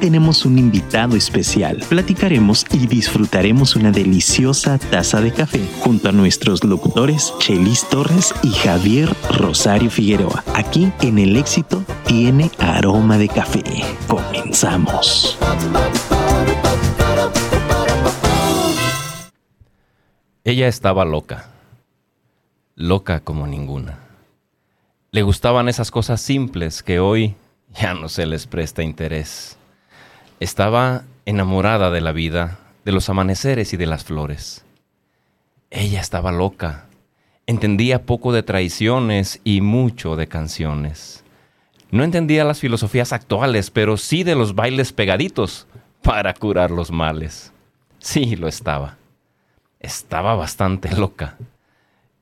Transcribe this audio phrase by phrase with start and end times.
[0.00, 1.84] tenemos un invitado especial.
[1.88, 8.50] Platicaremos y disfrutaremos una deliciosa taza de café junto a nuestros locutores Chelis Torres y
[8.50, 10.42] Javier Rosario Figueroa.
[10.54, 13.62] Aquí en El Éxito tiene aroma de café.
[14.08, 15.38] Comenzamos.
[20.42, 21.50] Ella estaba loca,
[22.74, 23.98] loca como ninguna.
[25.12, 27.34] Le gustaban esas cosas simples que hoy
[27.78, 29.59] ya no se les presta interés.
[30.40, 34.64] Estaba enamorada de la vida, de los amaneceres y de las flores.
[35.68, 36.86] Ella estaba loca,
[37.46, 41.24] entendía poco de traiciones y mucho de canciones.
[41.90, 45.66] No entendía las filosofías actuales, pero sí de los bailes pegaditos
[46.00, 47.52] para curar los males.
[47.98, 48.96] Sí, lo estaba.
[49.78, 51.36] Estaba bastante loca.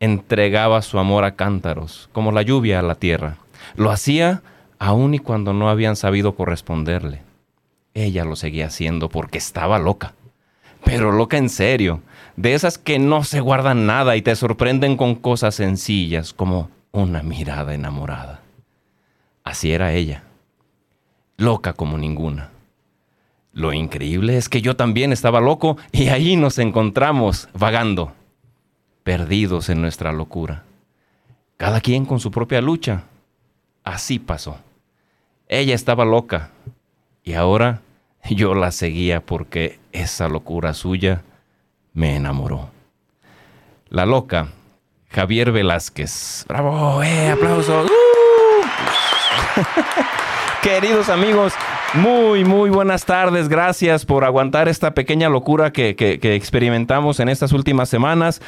[0.00, 3.36] Entregaba su amor a cántaros, como la lluvia a la tierra.
[3.76, 4.42] Lo hacía
[4.80, 7.27] aun y cuando no habían sabido corresponderle.
[8.04, 10.14] Ella lo seguía haciendo porque estaba loca.
[10.84, 12.00] Pero loca en serio,
[12.36, 17.24] de esas que no se guardan nada y te sorprenden con cosas sencillas como una
[17.24, 18.40] mirada enamorada.
[19.42, 20.22] Así era ella,
[21.36, 22.50] loca como ninguna.
[23.52, 28.12] Lo increíble es que yo también estaba loco y ahí nos encontramos vagando,
[29.02, 30.62] perdidos en nuestra locura.
[31.56, 33.02] Cada quien con su propia lucha.
[33.82, 34.58] Así pasó.
[35.48, 36.50] Ella estaba loca
[37.24, 37.80] y ahora
[38.30, 41.22] yo la seguía porque esa locura suya
[41.92, 42.70] me enamoró.
[43.88, 44.48] La loca,
[45.10, 46.44] Javier Velázquez.
[46.48, 47.02] ¡Bravo!
[47.02, 47.30] ¡Eh!
[47.30, 47.90] ¡Aplausos!
[50.62, 51.54] Queridos amigos,
[51.94, 53.48] muy, muy buenas tardes.
[53.48, 58.42] Gracias por aguantar esta pequeña locura que, experimentamos en estas últimas semanas.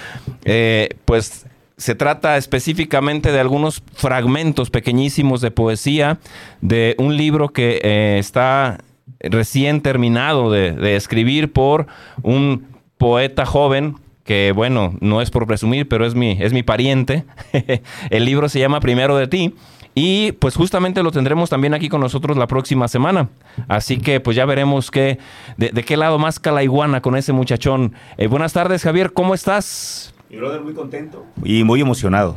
[0.45, 1.47] Eh, pues
[1.77, 6.19] se trata específicamente de algunos fragmentos pequeñísimos de poesía
[6.61, 8.79] de un libro que eh, está
[9.21, 11.87] recién terminado de, escribir por
[12.23, 12.67] un
[12.99, 17.25] poeta joven que bueno, no es por presumir, pero es mi, es mi pariente.
[18.11, 19.55] El libro se llama Primero de ti.
[19.95, 23.29] Y pues justamente lo tendremos también aquí con nosotros la próxima semana.
[23.67, 25.19] Así que pues ya veremos qué,
[25.57, 27.95] de, qué lado más calaiguana con ese muchachón.
[28.17, 30.15] Eh, buenas tardes, Javier, ¿cómo estás?
[30.31, 31.27] Mi brother, muy contento.
[31.43, 32.37] Y muy emocionado.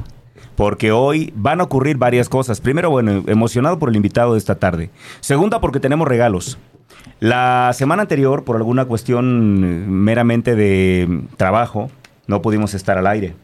[0.55, 2.59] Porque hoy van a ocurrir varias cosas.
[2.59, 4.89] Primero, bueno, emocionado por el invitado de esta tarde.
[5.19, 6.57] Segunda, porque tenemos regalos.
[7.19, 11.89] La semana anterior, por alguna cuestión eh, meramente de trabajo,
[12.27, 13.35] no pudimos estar al aire.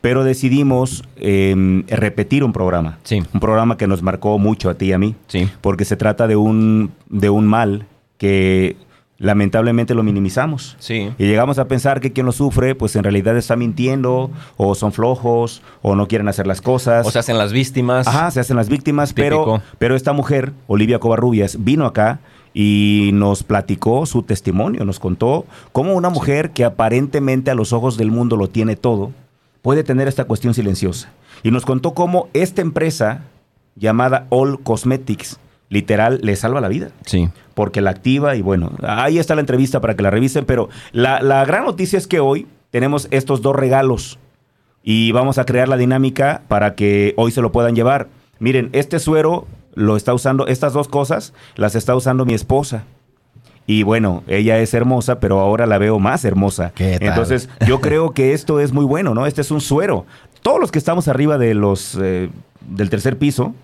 [0.00, 2.98] Pero decidimos em, repetir un programa.
[3.04, 3.22] Sí.
[3.32, 5.14] Un programa que nos marcó mucho a ti y a mí.
[5.28, 5.48] Sí.
[5.60, 7.86] Porque se trata de un, de un mal
[8.18, 8.76] que
[9.22, 10.76] lamentablemente lo minimizamos.
[10.80, 11.10] Sí.
[11.16, 14.92] Y llegamos a pensar que quien lo sufre, pues en realidad está mintiendo, o son
[14.92, 17.06] flojos, o no quieren hacer las cosas.
[17.06, 18.08] O se hacen las víctimas.
[18.08, 22.18] Ajá, se hacen las víctimas, pero, pero esta mujer, Olivia Covarrubias, vino acá
[22.54, 27.96] y nos platicó su testimonio, nos contó cómo una mujer que aparentemente a los ojos
[27.96, 29.12] del mundo lo tiene todo,
[29.62, 31.10] puede tener esta cuestión silenciosa.
[31.42, 33.22] Y nos contó cómo esta empresa
[33.76, 36.90] llamada All Cosmetics, literal le salva la vida.
[37.06, 37.30] Sí.
[37.54, 41.44] Porque la activa y bueno, ahí está la entrevista para que la revisen, pero la,
[41.44, 44.18] gran noticia es que hoy tenemos estos dos regalos
[44.82, 48.08] y vamos a crear la dinámica para que hoy se lo puedan llevar.
[48.38, 52.84] Miren, este suero lo está usando, estas dos cosas las está usando mi esposa.
[53.66, 56.72] Y bueno, ella es hermosa, pero ahora la veo más hermosa.
[56.76, 59.26] Entonces, yo creo que esto es muy bueno, ¿no?
[59.26, 60.04] Este es un suero.
[60.42, 62.28] Todos los que estamos arriba de los eh,
[62.60, 63.54] del tercer piso,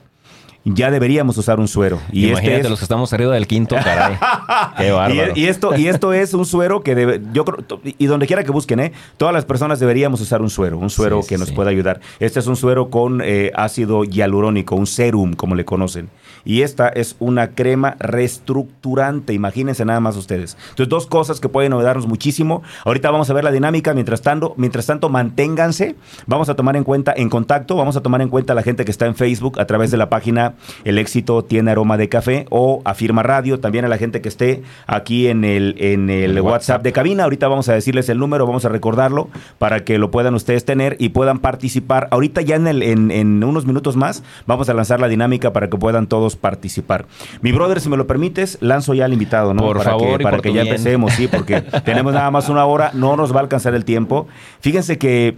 [0.75, 2.01] ya deberíamos usar un suero.
[2.13, 4.17] Y este Imagínate este los que estamos arriba del quinto, caray.
[4.79, 5.33] Qué bárbaro.
[5.35, 7.45] Y, esto, y esto es un suero que debe, yo
[7.85, 8.93] y donde quiera que busquen, ¿eh?
[9.17, 12.01] todas las personas deberíamos usar un suero, un suero que nos pueda ayudar.
[12.21, 16.11] Este es un suero con eh, ácido hialurónico, un serum, como le conocen.
[16.45, 20.57] Y esta es una crema reestructurante, imagínense nada más ustedes.
[20.71, 22.63] Entonces, dos cosas que pueden ayudarnos muchísimo.
[22.85, 25.97] Ahorita vamos a ver la dinámica, mientras tanto, mientras tanto, manténganse.
[26.27, 28.85] Vamos a tomar en cuenta, en contacto, vamos a tomar en cuenta a la gente
[28.85, 30.55] que está en Facebook a través de la página
[30.85, 33.61] el éxito tiene aroma de café o afirma radio.
[33.61, 36.83] También a la gente que esté aquí en el, en el, WhatsApp.
[36.83, 37.25] de cabina.
[37.25, 39.29] Ahorita vamos a decirles el número, vamos a recordarlo
[39.59, 42.09] para que lo puedan ustedes tener y puedan participar.
[42.11, 45.77] Ahorita ya en, el, en, unos minutos más vamos a lanzar la dinámica para que
[45.77, 47.07] puedan todos participar.
[47.41, 49.63] Mi brother, si me lo permites, lanzo ya al invitado, ¿no?
[49.63, 52.91] Por para favor, que, para que ya empecemos, sí, porque tenemos nada más una hora,
[52.95, 54.27] no nos va a alcanzar el tiempo.
[54.61, 55.37] Fíjense que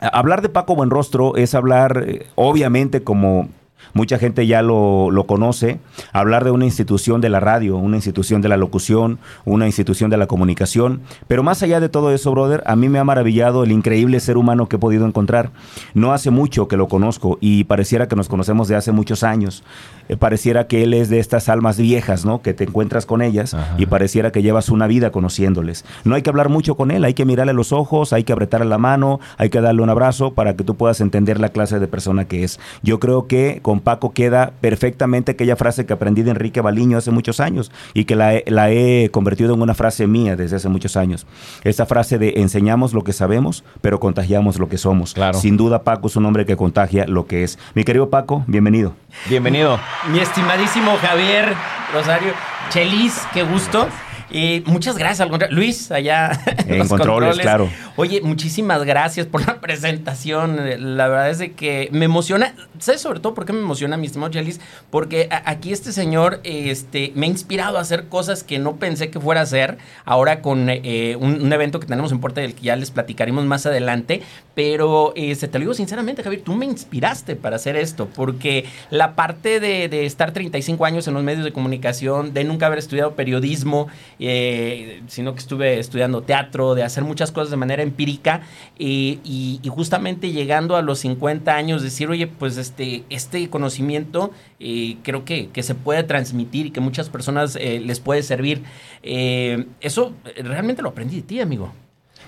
[0.00, 3.48] hablar de Paco Buenrostro es hablar, eh, obviamente, como
[3.94, 5.78] Mucha gente ya lo, lo, conoce.
[6.12, 10.16] Hablar de una institución de la radio, una institución de la locución, una institución de
[10.16, 11.02] la comunicación.
[11.28, 14.36] Pero más allá de todo eso, brother, a mí me ha maravillado el increíble ser
[14.36, 15.50] humano que he podido encontrar.
[15.94, 19.62] No hace mucho que lo conozco y pareciera que nos conocemos de hace muchos años.
[20.08, 22.42] Eh, pareciera que él es de estas almas viejas, ¿no?
[22.42, 25.84] Que te encuentras con ellas y pareciera que llevas una vida conociéndoles.
[26.04, 28.66] No hay que hablar mucho con él, hay que mirarle los ojos, hay que apretarle
[28.66, 31.86] la mano, hay que darle un abrazo para que tú puedas entender la clase de
[31.86, 32.58] persona que es.
[32.82, 37.10] Yo creo que con Paco queda perfectamente aquella frase que aprendí de Enrique Baliño hace
[37.10, 40.96] muchos años y que la, la he convertido en una frase mía desde hace muchos
[40.96, 41.26] años.
[41.64, 45.14] Esta frase de enseñamos lo que sabemos, pero contagiamos lo que somos.
[45.14, 45.38] Claro.
[45.38, 47.58] Sin duda, Paco es un hombre que contagia lo que es.
[47.74, 48.94] Mi querido Paco, bienvenido.
[49.28, 49.78] Bienvenido.
[50.10, 51.54] Mi estimadísimo Javier
[51.92, 52.32] Rosario
[52.70, 53.88] Chelis, qué gusto.
[54.32, 56.32] Y muchas gracias, Luis, allá
[56.66, 57.68] en, los controles, claro.
[57.96, 60.56] Oye, muchísimas gracias por la presentación.
[60.96, 62.54] La verdad es de que me emociona.
[62.78, 64.58] ¿Sabes sobre todo por qué me emociona, mi estimado Chelis?
[64.88, 69.20] Porque aquí este señor este, me ha inspirado a hacer cosas que no pensé que
[69.20, 69.76] fuera a hacer.
[70.06, 73.66] Ahora con eh, un, evento que tenemos en Puerta del que ya les platicaremos más
[73.66, 74.22] adelante.
[74.54, 78.08] Pero eh, se te lo digo sinceramente, Javier, tú me inspiraste para hacer esto.
[78.14, 82.66] Porque la parte de, de estar 35 años en los medios de comunicación, de nunca
[82.66, 83.88] haber estudiado periodismo,
[84.24, 88.42] eh, sino que estuve estudiando teatro, de hacer muchas cosas de manera empírica
[88.78, 94.30] y, justamente llegando a los 50 años decir, oye, pues este, este conocimiento
[94.60, 98.62] eh, creo que, se puede transmitir y que muchas personas eh, les puede servir.
[99.02, 101.72] eso realmente lo aprendí de ti, amigo.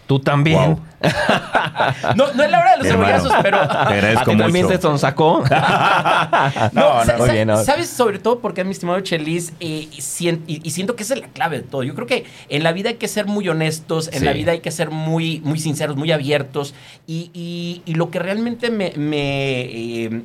[0.07, 0.79] Tú también.
[2.17, 3.59] no, no es la hora de los cebollazos, pero.
[3.61, 5.43] ¿A ti también te sonsacó?
[6.73, 7.57] no, no, muy bien, no.
[7.63, 11.59] ¿Sabes sobre todo porque mi estimado Chelis eh, y, siento que esa es la clave
[11.59, 11.83] de todo?
[11.83, 14.61] Yo creo que en la vida hay que ser muy honestos, en la vida hay
[14.61, 16.75] que ser muy, muy sinceros, muy abiertos.
[17.07, 20.23] Y, lo que realmente me, eh,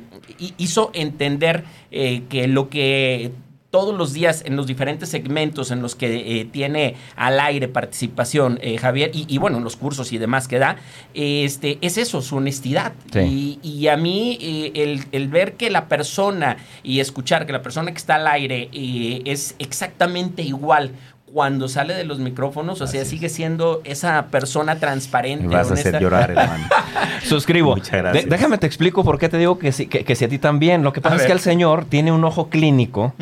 [0.58, 3.32] hizo entender eh, que lo que
[3.70, 8.58] todos los días en los diferentes segmentos en los que eh, tiene al aire participación
[8.62, 10.76] eh, Javier y, bueno, en los cursos y demás que da,
[11.14, 12.92] este, es eso, su honestidad.
[13.14, 17.98] Y, a mí eh, el, ver que la persona y escuchar que la persona que
[17.98, 20.92] está al aire es exactamente igual
[21.32, 25.46] cuando sale de los micrófonos, o sea, sigue siendo esa persona transparente.
[25.46, 26.68] Me vas a hacer llorar, hermano.
[27.22, 27.76] Suscribo.
[27.76, 28.28] Muchas gracias.
[28.28, 30.82] déjame te explico por qué te digo que si, que, si a ti también.
[30.82, 33.14] Lo que pasa es que el señor tiene un ojo clínico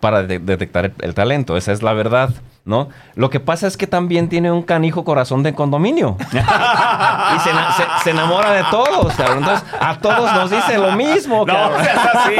[0.00, 1.56] para detectar el, talento.
[1.56, 2.30] Esa es la verdad.
[2.64, 2.88] ¿No?
[3.14, 6.16] Lo que pasa es que también tiene un canijo corazón de condominio.
[6.32, 7.38] y
[8.02, 12.34] se, enamora de todos, Entonces, a todos nos dice lo mismo, No seas así,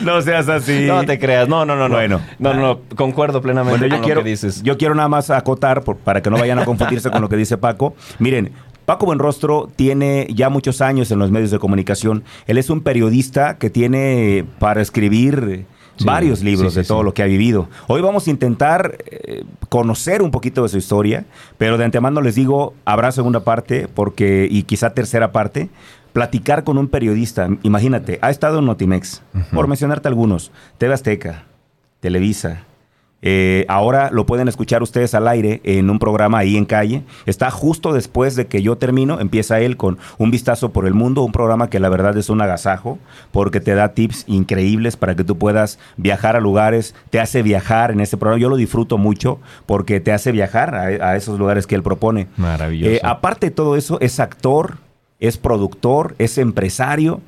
[0.00, 0.14] no.
[0.14, 0.86] No seas así.
[0.86, 1.48] No te creas.
[1.48, 1.96] No, no, no, no.
[1.96, 2.20] Bueno.
[2.38, 4.62] No, no, concuerdo plenamente con lo que dices.
[4.62, 7.58] Yo quiero nada más acotar, para que no vayan a confundirse con lo que dice
[7.58, 7.94] Paco.
[8.18, 8.52] Miren,
[8.84, 12.24] Paco Buenrostro tiene ya muchos años en los medios de comunicación.
[12.46, 15.66] Él es un periodista que tiene para escribir
[16.04, 17.68] varios libros de todo lo que ha vivido.
[17.86, 21.24] Hoy vamos a intentar eh, conocer un poquito de su historia,
[21.58, 25.68] pero de antemano les digo, habrá segunda parte porque y quizá tercera parte.
[26.12, 29.20] Platicar con un periodista, imagínate, ha estado en Notimex,
[29.52, 31.42] por mencionarte algunos, TV Azteca,
[31.98, 32.62] Televisa,
[33.26, 37.04] eh, ahora lo pueden escuchar ustedes al aire en un programa ahí en calle.
[37.24, 39.18] Está justo después de que yo termino.
[39.18, 42.42] Empieza él con un vistazo por el mundo, un programa que la verdad es un
[42.42, 42.98] agasajo
[43.32, 46.94] porque te da tips increíbles para que tú puedas viajar a lugares.
[47.08, 48.42] Te hace viajar en ese programa.
[48.42, 52.28] Yo lo disfruto mucho porque te hace viajar a, esos lugares que él propone.
[52.36, 52.92] Maravilloso.
[52.92, 54.76] Eh, aparte de todo eso, es actor,
[55.18, 57.22] es productor, es empresario.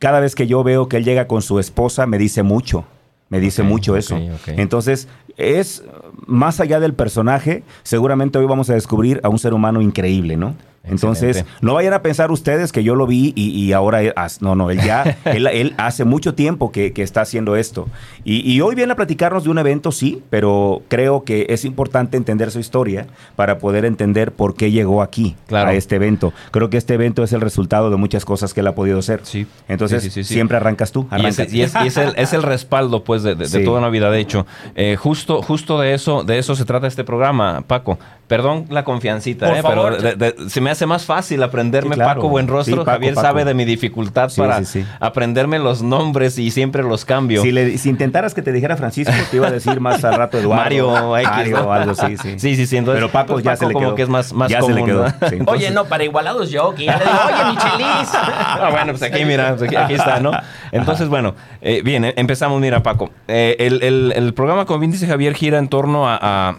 [0.00, 2.84] Cada vez que yo veo que él llega con su esposa, me dice mucho
[3.28, 4.18] me dice mucho eso.
[4.46, 5.84] Entonces, es
[6.26, 10.54] más allá del personaje, seguramente hoy vamos a descubrir a un ser humano increíble, ¿no?
[10.86, 14.00] Entonces, no vayan a pensar ustedes que yo lo vi y, ahora,
[14.40, 17.88] no, no, él ya, él, hace mucho tiempo que, está haciendo esto.
[18.24, 22.50] Y, hoy viene a platicarnos de un evento, sí, pero creo que es importante entender
[22.50, 26.32] su historia para poder entender por qué llegó aquí, a este evento.
[26.50, 29.20] Creo que este evento es el resultado de muchas cosas que él ha podido hacer.
[29.24, 29.46] Sí.
[29.68, 31.08] Entonces, siempre arrancas tú.
[31.16, 34.10] Y, es, el, respaldo, pues, de, toda una vida.
[34.10, 37.98] De hecho, eh, justo, justo de eso, de eso se trata este programa, Paco.
[38.26, 42.84] Perdón la confiancita, eh, pero se me hace más fácil aprenderme Paco Buenrostro.
[42.84, 44.62] Javier sabe de mi dificultad para
[45.00, 47.42] aprenderme los nombres y siempre los cambio.
[47.42, 50.62] Si, intentaras que te dijera Francisco, te iba a decir más al rato Eduardo.
[50.62, 52.38] Mario X, Mario, algo así, sí.
[52.38, 52.80] Sí, sí, sí.
[52.84, 53.84] pero Paco ya se le quedó.
[53.84, 54.74] como que es más, más común.
[54.74, 55.50] Se le quedó.
[55.50, 58.08] oye, no, para igualados yo, que ya le digo, oye, Michelis.
[58.12, 60.32] ah, bueno, pues aquí, mira, pues aquí, está, ¿no?
[60.72, 63.10] Entonces, bueno, eh, bien, eh, empezamos, mira, Paco.
[63.28, 66.56] Eh, el, el, el, programa, como bien dice Javier, gira en torno a a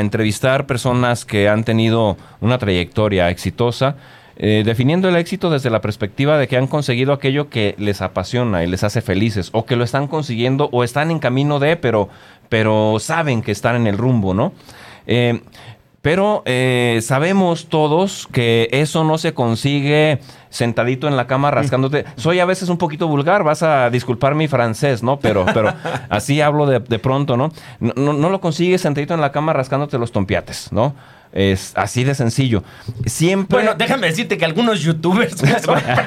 [0.00, 3.96] entrevistar personas que han tenido una trayectoria exitosa.
[4.38, 8.62] eh, definiendo el éxito desde la perspectiva de que han conseguido aquello que les apasiona
[8.62, 12.10] y les hace felices, o que lo están consiguiendo o están en camino de, pero,
[12.50, 14.52] pero saben que están en el rumbo, ¿no?
[15.06, 15.40] Eh,
[16.06, 20.20] pero eh, sabemos todos que eso no se consigue
[20.50, 22.04] sentadito en la cama rascándote.
[22.16, 25.18] Soy a veces un poquito vulgar, vas a disculpar mi francés, ¿no?
[25.18, 25.74] Pero, pero
[26.08, 27.50] así hablo de, pronto, ¿no?
[27.80, 28.12] ¿no?
[28.12, 30.94] No, lo consigues sentadito en la cama rascándote los tompiates, ¿no?
[31.36, 32.64] Es así de sencillo.
[33.04, 33.58] Siempre.
[33.58, 35.96] Bueno, déjame decirte que algunos youtubers me sorprenden.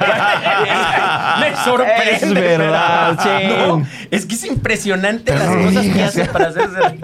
[2.10, 3.16] Es verdad,
[3.48, 6.98] no, Es que es impresionante las cosas que hacen para hacerse.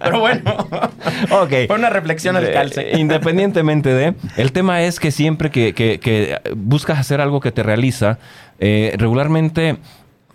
[0.00, 0.42] Pero bueno.
[1.30, 1.52] Ok.
[1.68, 2.98] Fue una reflexión al calce.
[2.98, 4.14] Independientemente de.
[4.36, 8.18] El tema es que siempre que, buscas hacer algo que te realiza,
[8.58, 9.78] eh, regularmente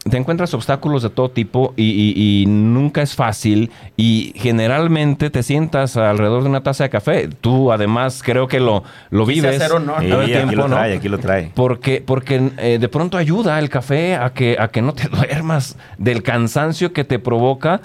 [0.10, 6.44] te encuentras obstáculos de todo tipo y, nunca es fácil y generalmente te sientas alrededor
[6.44, 7.30] de una taza de café.
[7.30, 11.18] Tú además creo que lo, lo vives todo el tiempo, aquí lo trae, aquí lo
[11.20, 11.52] trae.
[11.54, 15.78] Porque, porque eh, de pronto ayuda el café a que, a que no te duermas
[15.98, 17.82] del cansancio que te provoca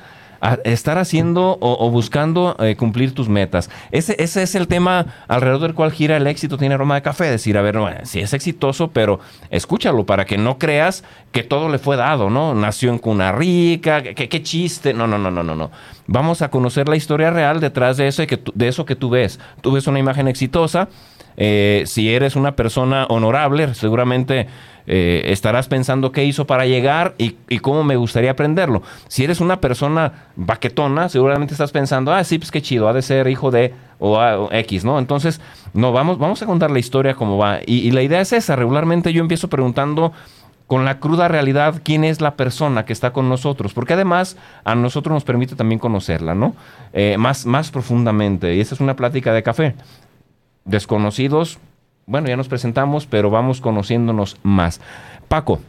[0.65, 3.71] estar haciendo o, buscando eh, cumplir tus metas.
[3.91, 7.31] Ese, ese es el tema alrededor del cual gira el éxito tiene aroma de café.
[7.31, 9.21] Decir, a ver, sí es exitoso, pero
[9.51, 12.55] escúchalo para que no creas que todo le fue dado, ¿no?
[12.55, 14.93] Nació en cuna rica, qué chiste.
[14.95, 15.71] No, no, no, no, no, no.
[16.07, 19.39] Vamos a conocer la historia real detrás de eso, que de eso que tú ves.
[19.61, 20.89] Tú ves una imagen exitosa.
[21.37, 24.47] Eh, si eres una persona honorable, seguramente
[24.87, 28.83] eh, estarás pensando qué hizo para llegar y, cómo me gustaría aprenderlo.
[29.09, 33.03] Si eres una persona baquetona, seguramente estás pensando, ah, sí, pues qué chido, ha de
[33.03, 34.99] ser hijo de o, X, ¿no?
[34.99, 35.41] Entonces,
[35.75, 37.61] no, vamos, vamos a contar la historia como va.
[37.65, 40.13] Y, la idea es esa, regularmente yo empiezo preguntando
[40.67, 44.75] con la cruda realidad quién es la persona que está con nosotros, porque además a
[44.75, 46.57] nosotros nos permite también conocerla, ¿no?
[46.93, 49.75] Eh, más, más profundamente, y esa es una plática de café.
[50.65, 51.59] Desconocidos,
[52.07, 54.81] bueno, ya nos presentamos, pero vamos conociéndonos más.
[55.29, 55.61] Paco,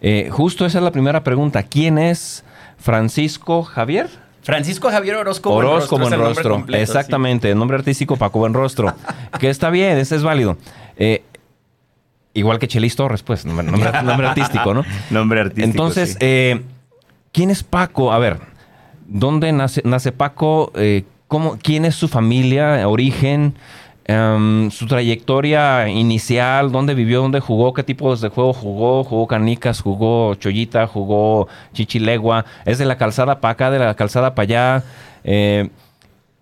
[0.00, 1.62] eh, justo esa es la primera pregunta.
[1.62, 2.44] ¿Quién es
[2.78, 4.08] Francisco Javier?
[4.42, 6.56] Francisco Javier Orozco Orozco Buenrostro.
[6.56, 6.74] Rostro.
[6.74, 8.94] Exactamente, el nombre artístico Paco Buenrostro.
[9.38, 10.56] que está bien, ese es válido.
[10.96, 11.22] Eh,
[12.32, 13.68] igual que Chelis Torres, pues, nombre,
[14.26, 14.84] artístico, ¿no?
[15.10, 15.66] nombre artístico.
[15.66, 16.62] Entonces, eh,
[17.32, 18.12] ¿quién es Paco?
[18.12, 18.38] A ver,
[19.06, 20.72] ¿dónde nace, nace Paco?
[21.30, 23.54] ¿Cómo, ¿Quién es su familia, origen?
[24.04, 29.80] Em, su trayectoria inicial, dónde vivió, dónde jugó, qué tipos de juego jugó, jugó canicas,
[29.80, 34.84] jugó chollita, jugó chichilegua, es de la calzada para acá, de la calzada para allá.
[35.22, 35.70] Eh,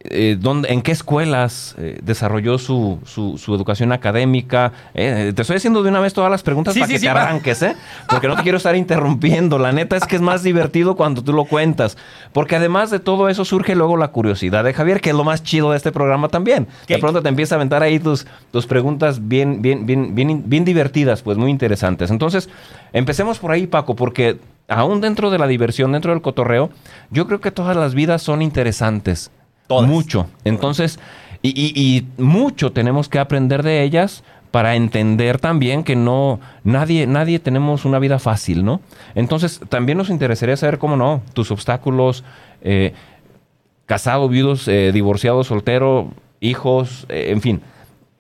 [0.01, 0.39] eh,
[0.69, 4.73] ¿en qué escuelas eh, desarrolló su, su, educación académica?
[4.95, 7.75] Eh, te estoy haciendo de una vez todas las preguntas para que te arranques, ¿eh?
[8.09, 9.59] Porque no te quiero estar interrumpiendo.
[9.59, 11.97] La neta es que es más divertido cuando tú lo cuentas.
[12.33, 15.43] Porque además de todo eso surge luego la curiosidad de Javier, que es lo más
[15.43, 16.69] chido de este programa también.
[16.87, 20.65] De pronto te empieza a aventar ahí tus, tus preguntas bien, bien, bien, bien, bien
[20.65, 22.13] divertidas, pues muy interesantes.
[22.13, 22.49] Entonces,
[22.93, 24.39] empecemos por ahí, Paco, porque
[24.69, 26.71] aún dentro de la diversión, dentro del cotorreo,
[27.11, 29.33] yo creo que todas las vidas son interesantes.
[29.69, 30.27] Mucho.
[30.45, 30.99] Entonces,
[31.43, 37.85] y, mucho tenemos que aprender de ellas para entender también que no, nadie, nadie tenemos
[37.85, 38.81] una vida fácil, ¿no?
[39.15, 42.25] Entonces, también nos interesaría saber cómo no, tus obstáculos,
[42.63, 42.95] eh,
[43.87, 47.61] casado, viudos, eh, divorciado, soltero, hijos, eh, en fin.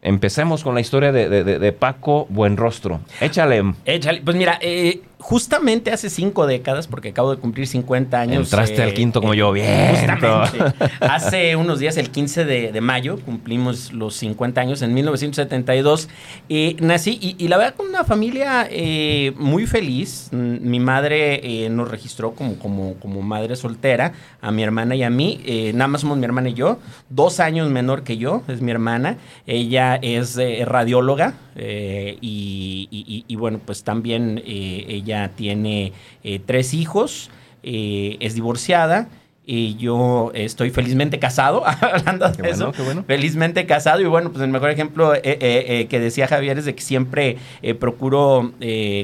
[0.00, 3.00] Empecemos con la historia de, de, de Paco Buenrostro.
[3.20, 3.74] Échale.
[3.84, 4.22] Échale.
[4.22, 8.46] Pues mira, eh, justamente hace cinco décadas, porque acabo de cumplir 50 años.
[8.46, 9.90] Entraste al eh, quinto como yo, bien.
[9.90, 10.58] Justamente.
[11.00, 16.08] hace unos días, el 15 de, mayo, cumplimos los 50 años, en 1972.
[16.48, 20.28] Eh, nací y, la verdad con una familia eh, muy feliz.
[20.30, 25.10] Mm, mi madre nos registró como, como, como madre soltera, a mi hermana y a
[25.10, 25.40] mí.
[25.74, 26.78] nada más somos mi hermana y yo.
[27.10, 29.16] Dos años menor que yo, es mi hermana.
[29.46, 37.30] Ella es radióloga y, y, bueno, pues también ella ella tiene eh, tres hijos,
[37.62, 39.08] eh, es divorciada
[39.50, 42.70] y yo estoy felizmente casado, hablando de eso.
[43.06, 44.02] Felizmente casado.
[44.02, 46.82] Y bueno, pues el mejor ejemplo eh, eh, eh, que decía Javier es de que
[46.82, 47.38] siempre
[47.80, 48.52] procuro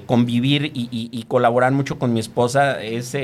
[0.04, 2.82] convivir y, colaborar mucho con mi esposa.
[2.82, 3.16] Es,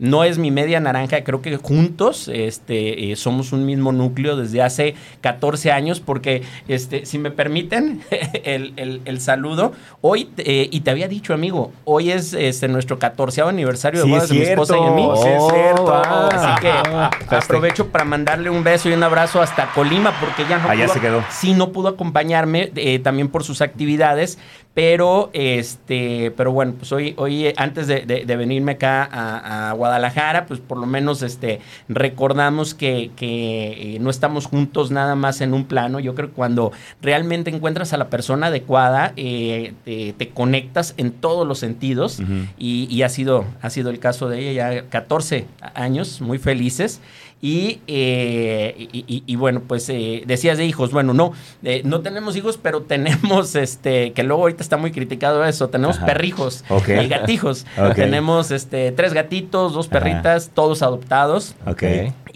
[0.00, 4.96] no es mi media naranja, creo que juntos este, somos un mismo núcleo desde hace
[5.20, 8.00] 14 años, porque este, si me permiten
[8.44, 14.10] el, saludo, hoy, y te había dicho, amigo, hoy es este, nuestro 14 aniversario de
[14.10, 15.08] bodas de mi esposa y de mí.
[15.14, 16.23] es cierto.
[16.28, 20.68] Así que aprovecho para mandarle un beso y un abrazo hasta Colima, porque ya no
[20.68, 21.24] Allá pudo, se quedó.
[21.30, 24.38] Sí, no pudo acompañarme eh, también por sus actividades.
[24.74, 29.70] Pero, este, pero bueno, pues hoy, hoy eh, antes de, de- de venirme acá a,
[29.70, 35.14] a Guadalajara, pues por lo menos este, recordamos que, que, eh, no estamos juntos nada
[35.14, 36.00] más en un plano.
[36.00, 41.12] Yo creo que cuando realmente encuentras a la persona adecuada, eh, te, te conectas en
[41.12, 42.20] todos los sentidos.
[42.58, 47.00] Y, y ha, sido, ha sido el caso de ella, ya 14 años, muy felices.
[47.46, 51.32] Y, eh, y, y- y bueno, pues eh, decías de hijos, bueno, no,
[51.62, 55.98] eh, no tenemos hijos, pero tenemos, este, que luego ahorita está muy criticado eso, tenemos
[55.98, 56.06] Ajá.
[56.06, 57.66] perrijos y gatijos.
[57.94, 59.98] Tenemos este, tres gatitos, dos Ajá.
[60.00, 61.54] perritas, todos adoptados.
[61.66, 61.82] Ok.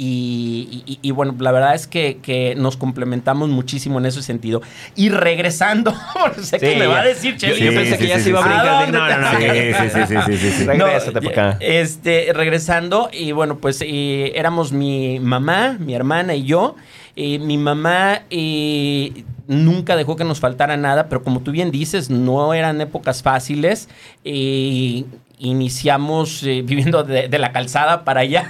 [0.01, 4.63] Y, y- y bueno, la verdad es que, que nos complementamos muchísimo en ese sentido.
[4.95, 5.93] Y regresando,
[6.41, 8.39] sé que Sí, me va a decir, Yo, yo pensé sí, que ya se iba
[8.39, 8.69] a brincar.
[8.69, 10.37] ¿A Dije, no, no, no.
[10.37, 10.65] Sí, sí, sí.
[10.67, 11.57] Regrésate No, para acá.
[11.61, 16.77] Este, regresando, y bueno, pues éramos mi mamá, mi hermana y yo.
[17.17, 22.09] Eh, mi mamá eh, nunca dejó que nos faltara nada, pero como tú bien dices,
[22.09, 23.89] no eran épocas fáciles.
[24.25, 25.03] Eh,
[25.39, 28.47] iniciamos eh, viviendo de, de la calzada para allá,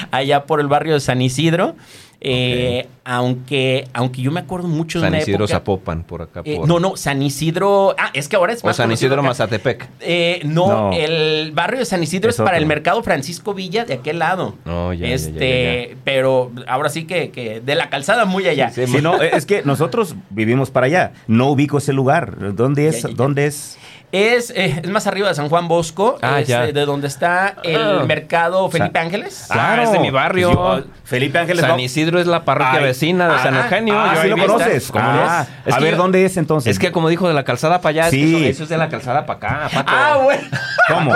[0.10, 1.76] allá por el barrio de San Isidro.
[2.22, 6.42] Eh, aunque, aunque yo me acuerdo mucho de San una Isidro época- Zapopan, por acá.
[6.44, 7.94] eh, no, no, San Isidro.
[7.98, 9.28] Ah, es que ahora es O más San conocido Isidro acá.
[9.28, 9.88] Mazatepec.
[10.00, 10.92] Eh, no, No.
[10.92, 14.54] el barrio de San Isidro Es es, para el mercado Francisco Villa de aquel lado.
[14.66, 18.46] No, ya, ya, ya, este, ya, pero ahora sí que, que de la calzada muy
[18.46, 18.70] allá.
[18.70, 21.12] Sí, Sí, no, es que nosotros vivimos para allá.
[21.26, 22.54] No ubico ese lugar.
[22.54, 22.96] ¿Dónde es?
[22.96, 23.14] Ya, ya, ya.
[23.16, 23.78] ¿Dónde es?
[24.12, 26.66] Es, eh, es más arriba de San Juan Bosco, Ah, es, ya.
[26.66, 28.04] eh, de donde está el Ah.
[28.04, 29.46] mercado Felipe Ángeles.
[29.50, 30.50] Ah, es de mi barrio.
[30.52, 31.60] Yo- Felipe Ángeles.
[31.60, 31.76] San va-
[32.18, 32.84] Es la parroquia Ay.
[32.84, 33.98] vecina de San Ah, Eugenio.
[33.98, 34.90] Ah, Yo sí lo conoces.
[34.90, 35.46] ¿Cómo Ah?
[35.64, 36.72] Es a ver, yo- ¿dónde es entonces?
[36.72, 38.46] Es que como dijo de la calzada para allá, es que Sí.
[38.46, 39.68] eso, es de la calzada para acá.
[39.72, 39.92] Paco.
[39.94, 40.42] Ah, bueno.
[40.88, 41.12] ¿Cómo?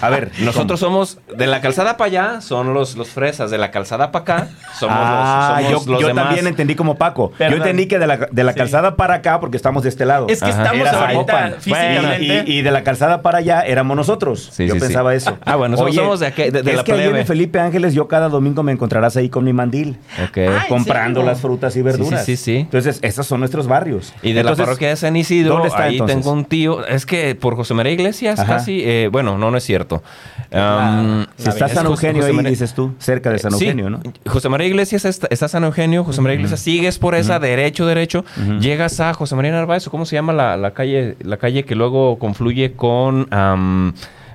[0.00, 0.30] A ver.
[0.40, 3.50] Nosotros somos de la calzada para allá, son los, los fresas.
[3.50, 4.48] De la calzada para acá,
[4.78, 6.24] somos ah, los, somos yo, los yo demás.
[6.26, 7.32] también entendí como Paco.
[7.38, 7.58] Perdón.
[7.58, 8.58] Yo entendí que de la, de la Sí.
[8.58, 10.26] calzada para acá, porque estamos de este lado.
[10.28, 10.62] Es que Ajá.
[10.62, 12.44] estamos Era ahorita físicamente.
[12.46, 14.50] Y, y de la calzada para allá éramos nosotros.
[14.52, 14.86] Sí, yo sí, sí.
[14.86, 15.38] pensaba eso.
[15.44, 18.28] Ah, bueno, nosotros somos de aquí- de- de es la que Felipe Ángeles, yo cada
[18.28, 19.98] domingo me encontrarás ahí con mi mandil.
[20.36, 22.24] Ay, comprando las frutas y verduras.
[22.24, 22.56] sí, sí.
[22.58, 24.12] Entonces, esos son nuestros barrios.
[24.22, 26.16] Y de Entonces, la parroquia de San Isidro, ¿dónde está, ahí entonces?
[26.18, 26.84] tengo un tío.
[26.86, 28.54] Es que por José María Iglesias Ajá.
[28.56, 28.82] casi.
[28.84, 30.02] eh, bueno, no, no es cierto.
[30.50, 33.52] La- Um, Si está es San Eugenio José ahí, María- dices tú, cerca de San
[33.52, 34.00] Sí, Eugenio, ¿no?
[34.26, 38.24] José María Iglesias está, está San Eugenio, José María Iglesias, sigues por esa, derecho, derecho,
[38.60, 41.74] llegas a José María Narváez, o ¿cómo se llama la, la calle, la calle que
[41.74, 43.26] luego confluye con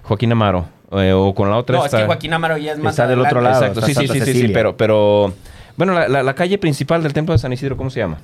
[0.04, 0.66] Joaquín Amaro?
[0.92, 3.20] Eh, o con la otra No, es que Joaquín Amaro ya es más Está del
[3.20, 3.64] otro lado.
[3.64, 4.54] Exacto, sí, sí, sí, sí, sí, Cecilia.
[4.54, 5.34] pero, pero
[5.80, 8.18] bueno, la, la- la calle principal del templo de San Isidro, ¿cómo se llama?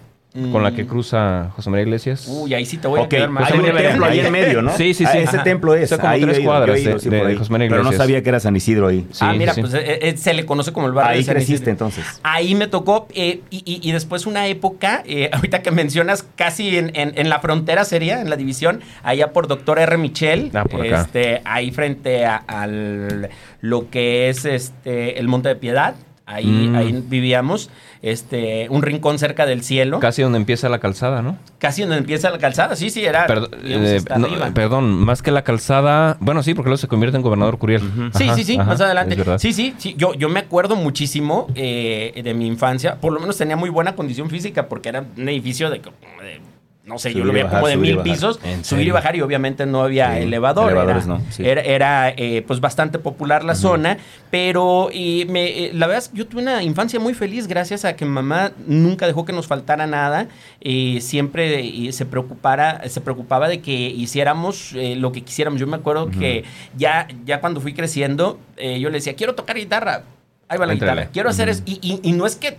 [0.51, 0.87] Con la que Mm.
[0.87, 2.27] cruza José María Iglesias.
[2.27, 3.45] Uy, ahí sí te voy a quedar mal.
[3.45, 4.75] hay un templo ahí en medio, ¿no?
[4.75, 5.19] Sí, sí, Ah, sí.
[5.19, 5.43] ese Ajá.
[5.45, 5.83] templo es.
[5.83, 7.35] Está como ahí tres cuadras ido, de-.
[7.37, 7.95] José María Pero no Iglesias.
[7.95, 9.07] sabía que era San Isidro ahí.
[9.11, 9.69] Sí, ah, mira, sí, sí.
[9.69, 11.71] pues eh, eh, se le conoce como el barrio ahí de San creciste Isidro.
[11.71, 12.19] entonces.
[12.23, 16.77] Ahí me tocó, eh, y, y- y después una época, eh, ahorita que mencionas, casi
[16.79, 19.97] en, en- en la frontera sería, en la división, allá por Doctor R.
[19.97, 21.03] Michel, Ah, por acá.
[21.03, 23.29] este, ahí frente a, al
[23.61, 26.75] lo que es este el Monte de Piedad, ahí, Mm.
[26.75, 27.69] ahí vivíamos,
[28.01, 31.37] este, un rincón cerca del cielo, Casi donde empieza la calzada, ¿no?
[31.59, 35.43] casi donde empieza la calzada, sí, sí, era, digamos, eh, no, perdón, más que la
[35.43, 36.17] calzada.
[36.19, 37.81] Bueno, sí, porque luego se convierte en gobernador Curiel.
[38.15, 39.17] Sí, sí, sí, ajá, más adelante.
[39.39, 39.95] Sí, sí, sí.
[39.97, 42.95] Yo, yo me acuerdo muchísimo eh, de mi infancia.
[43.01, 46.39] Por lo menos tenía muy buena condición física porque era un edificio de, de,
[46.85, 48.39] no sé, yo lo y veía bajar, como de y mil pisos.
[48.43, 50.71] ¿En Subir y bajar y obviamente no había Sí, elevador.
[50.71, 51.43] elevadores era no, sí.
[51.45, 53.97] era, era, eh, pues bastante popular la zona,
[54.29, 57.85] pero y me, eh, la verdad es que yo tuve una infancia muy feliz gracias
[57.85, 60.27] a que mamá nunca dejó que nos faltara nada.
[60.61, 65.59] eh, siempre eh, se, preocupara, se preocupaba de que hiciéramos lo que quisiéramos.
[65.59, 66.43] Yo me acuerdo que
[66.77, 70.03] ya, ya cuando fui creciendo, yo le decía, quiero tocar guitarra.
[70.47, 71.07] Ahí va la guitarra.
[71.11, 71.63] Quiero hacer eso.
[71.65, 72.57] Y, y- y no es que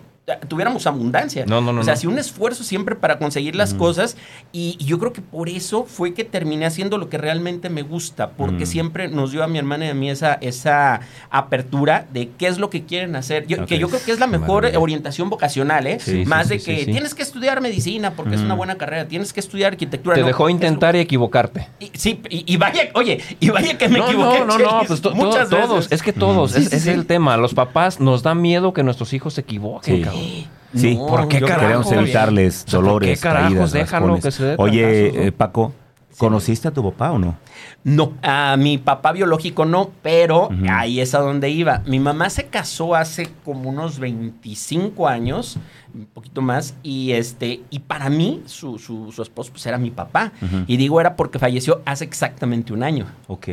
[0.48, 1.44] tuviéramos abundancia.
[1.46, 2.00] No, no, no, O sea, no.
[2.00, 4.16] sí un esfuerzo siempre para conseguir las cosas
[4.52, 7.82] y, y yo creo que por eso fue que terminé haciendo lo que realmente me
[7.82, 8.66] gusta, porque Mm.
[8.66, 12.58] siempre nos dio a mi hermana y a mí esa, esa apertura de qué es
[12.58, 13.46] lo que quieren hacer.
[13.46, 14.80] Yo- Que yo creo que es la mejor Maravilla.
[14.80, 15.98] orientación vocacional, ¿eh?
[16.00, 19.06] Sí, Más sí, de sí, que tienes que estudiar medicina porque es una buena carrera,
[19.06, 20.14] tienes que estudiar arquitectura.
[20.16, 21.68] Te no, dejó intentar y equivocarte.
[21.78, 24.38] y- sí, y, y vaya, oye, y vaya que me no, equivoqué.
[24.40, 27.36] no, no, no, pues to- to- todos, es que todos, es, es el tema.
[27.36, 30.48] Los papás nos da miedo que nuestros hijos se equivoquen, Sí.
[30.74, 31.60] Sí, No, ¿por qué carajo?
[31.60, 35.72] queremos evitarles O sea, ¿por dolores, qué caídas, Déjalo que se dé Oye, eh, Paco,
[36.18, 37.36] ¿conociste a tu papá o no?
[37.84, 41.82] No, a mi papá biológico no, pero ahí es a donde iba.
[41.86, 45.58] Mi mamá se casó hace como unos 25 años,
[45.96, 50.32] un poquito más, y este, y para mí, su, su, esposo pues era mi papá.
[50.66, 53.06] Y digo era porque falleció hace exactamente un año.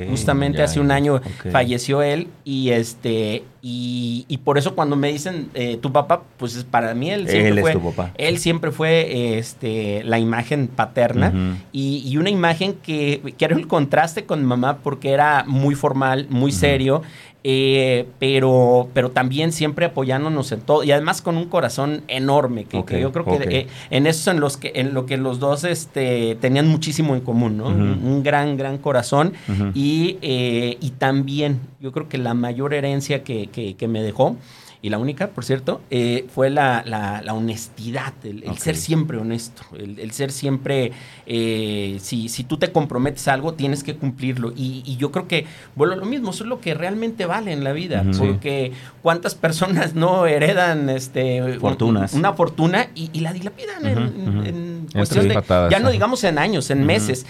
[0.09, 5.77] Justamente hace un año falleció él, y este, y, por eso cuando me dicen eh,
[5.77, 7.79] tu papá, pues es para mí él siempre fue.
[7.79, 8.11] papá.
[8.17, 11.57] Él siempre fue este, la imagen paterna.
[11.71, 16.51] y, una imagen que, que era el contraste con mamá porque era muy formal, muy
[16.51, 17.01] serio,
[17.45, 22.77] eh, pero, pero también siempre apoyándonos en todo y además con un corazón enorme, que,
[22.99, 26.35] yo creo que eh, en eso en, los que, en lo que los dos este,
[26.39, 27.67] tenían muchísimo en común, ¿no?
[27.67, 29.33] un, gran, gran corazón.
[29.73, 34.37] Y, eh, y también yo creo que la mayor herencia que, que me dejó
[34.83, 40.11] y la única, por cierto, eh, fue la, la, honestidad, el, ser siempre honesto, el,
[40.11, 40.91] ser siempre,
[41.25, 44.51] eh, si, si tú te comprometes a algo, tienes que cumplirlo.
[44.53, 45.45] Y, yo creo que,
[45.77, 49.95] bueno, lo mismo, eso es lo que realmente vale en la vida, porque cuántas personas
[49.95, 52.13] no heredan este, Fortunas.
[52.13, 57.25] una fortuna y, la dilapidan en, cuestión de, ya no digamos en años, en meses,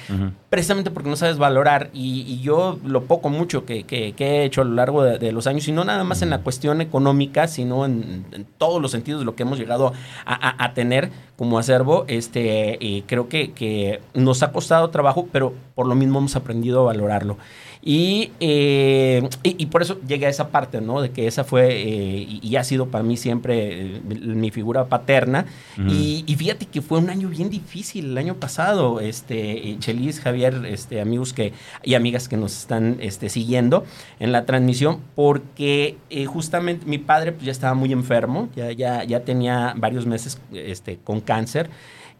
[0.49, 1.89] precisamente porque no sabes valorar.
[1.93, 5.47] Y, yo lo poco, mucho que, que, he hecho a lo largo de, de los
[5.47, 8.25] años, y no nada más en la cuestión económica, sino en,
[8.57, 9.93] todos los sentidos de lo que hemos llegado
[10.25, 12.05] a, tener como acervo.
[12.07, 16.83] Este, creo que, que nos ha costado trabajo, pero por lo mismo hemos aprendido a
[16.85, 17.37] valorarlo.
[17.85, 21.01] Eh, y, y, por eso llegué a esa parte, ¿no?
[21.01, 25.45] De que esa fue eh, y, ha sido para mí siempre eh, mi figura paterna.
[25.77, 31.01] y, fíjate que fue un año bien difícil el año pasado, este, Chelis, Javier, este,
[31.01, 31.51] amigos que,
[31.83, 33.83] y amigas que nos están este, siguiendo
[34.19, 39.25] en la transmisión, porque justamente mi padre pues, ya estaba muy enfermo, ya, ya, ya
[39.25, 41.69] tenía varios meses este, con cáncer.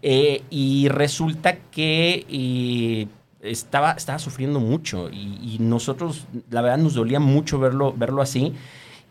[0.02, 3.08] y resulta que
[3.44, 8.54] estaba, estaba sufriendo mucho y, nosotros, la verdad, nos dolía mucho verlo, verlo así.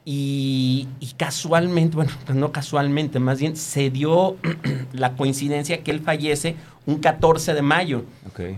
[0.05, 4.37] Y, casualmente, bueno, pues no casualmente, más bien se dio
[4.93, 8.05] la coincidencia que él fallece un 14 de mayo.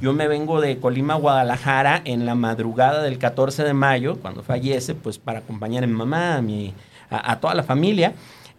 [0.01, 4.95] Yo me vengo de Colima, Guadalajara, en la madrugada del 14 de mayo, cuando fallece,
[4.95, 6.73] pues para acompañar a mi mamá, a, mi,
[7.11, 8.15] a toda la familia.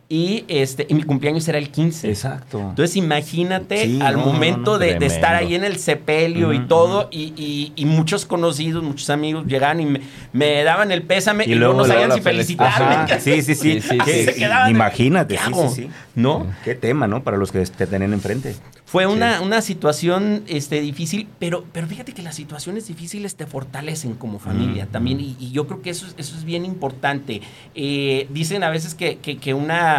[0.07, 2.09] Y, este, y mi cumpleaños era el 15.
[2.09, 2.59] Exacto.
[2.59, 8.25] Entonces imagínate al momento de, estar ahí en el sepelio y todo, y, y, muchos
[8.25, 9.99] conocidos, muchos amigos llegaban y
[10.31, 13.19] me, daban el pésame y, luego no sabían si felicitarme.
[13.19, 13.81] Sí, sí, sí.
[14.05, 15.89] sí, imagínate, sí, sí, sí.
[16.13, 16.47] ¿No?
[16.63, 17.23] Qué tema, ¿no?
[17.23, 18.55] Para los que te tenían enfrente.
[18.85, 24.13] Fue una, una situación este, difícil, pero, pero fíjate que las situaciones difíciles te fortalecen
[24.13, 27.41] como familia también, y, yo creo que eso, eso es bien importante.
[27.73, 29.94] Eh, dicen a veces que, que una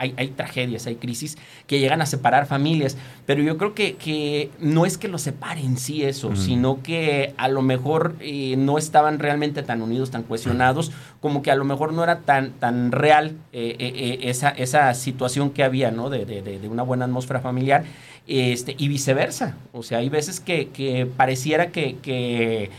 [0.00, 4.96] Hay, tragedias, hay crisis que llegan a separar familias, pero yo creo que, no es
[4.96, 9.82] que los separen sí eso, sino que a lo mejor eh, no estaban realmente tan
[9.82, 14.18] unidos, tan cohesionados, como que a lo mejor no era tan, tan real eh, eh,
[14.22, 16.10] esa, esa situación que había, ¿no?
[16.10, 17.84] De, de, una buena atmósfera familiar,
[18.26, 19.56] este, y viceversa.
[19.72, 22.70] O sea, hay veces que, pareciera que,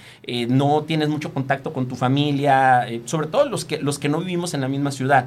[0.47, 4.53] no tienes mucho contacto con tu familia, sobre todo los que, los que no vivimos
[4.53, 5.25] en la misma ciudad,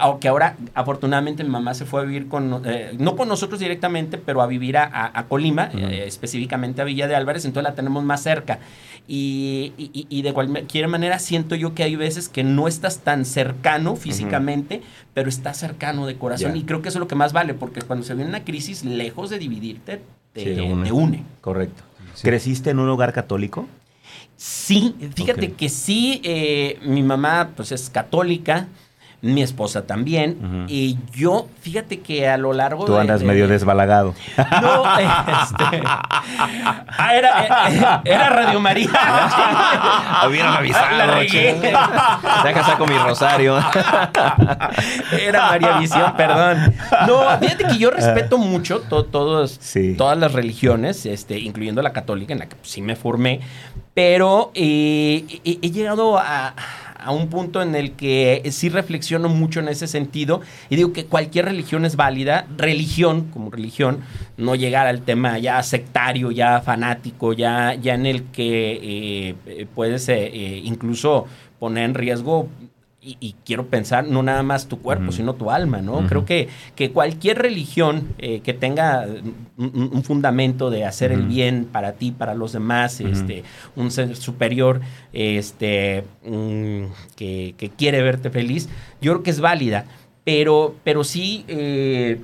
[0.00, 2.62] aunque ahora afortunadamente mi mamá se fue a vivir con,
[2.98, 7.70] no con nosotros directamente, pero a vivir a, Colima, específicamente a Villa de Álvarez, entonces
[7.70, 8.58] la tenemos más cerca.
[9.08, 13.96] Y, y, de cualquier manera siento yo que hay veces que no estás tan cercano
[13.96, 14.82] físicamente,
[15.14, 16.56] pero estás cercano de corazón.
[16.56, 18.84] Y creo que eso es lo que más vale, porque cuando se viene una crisis,
[18.84, 20.00] lejos de dividirte,
[20.32, 21.24] te, une.
[21.40, 21.82] Correcto.
[22.22, 23.66] ¿Creciste en un hogar católico?
[24.36, 28.68] Sí, fíjate que sí, eh, mi mamá pues es católica,
[29.22, 30.66] mi esposa también.
[30.68, 34.14] Y yo, fíjate que a lo largo Tú andas medio desbalagado.
[34.62, 35.82] No, este.
[36.98, 38.90] Ah, era, era, Radio María.
[40.26, 40.96] Hubieran avisado.
[40.96, 41.54] La regué.
[41.54, 43.58] Deja saco mi rosario.
[45.20, 46.74] era María Visión, perdón.
[47.06, 49.60] No, fíjate que yo respeto mucho todos,
[49.96, 53.40] todas las religiones, este, incluyendo la católica, en la que sí me formé.
[53.94, 56.54] Pero eh, he llegado a
[57.02, 61.06] a un punto en el que sí reflexiono mucho en ese sentido y digo que
[61.06, 64.00] cualquier religión es válida, religión como religión,
[64.36, 70.08] no llegar al tema ya sectario, ya fanático, ya, ya en el que eh, puedes
[70.08, 71.26] eh, eh, incluso
[71.58, 72.48] poner en riesgo
[73.02, 76.06] y, quiero pensar no nada más tu cuerpo, sino tu alma, ¿no?
[76.06, 79.06] Creo que, que cualquier religión eh, que tenga
[79.56, 83.42] un, fundamento de hacer el bien para ti, para los demás, este,
[83.74, 84.82] un ser superior
[85.14, 86.04] este,
[87.16, 88.68] que, quiere verte feliz,
[89.00, 89.86] yo creo que es válida.
[90.24, 92.20] Pero, pero sí, eh,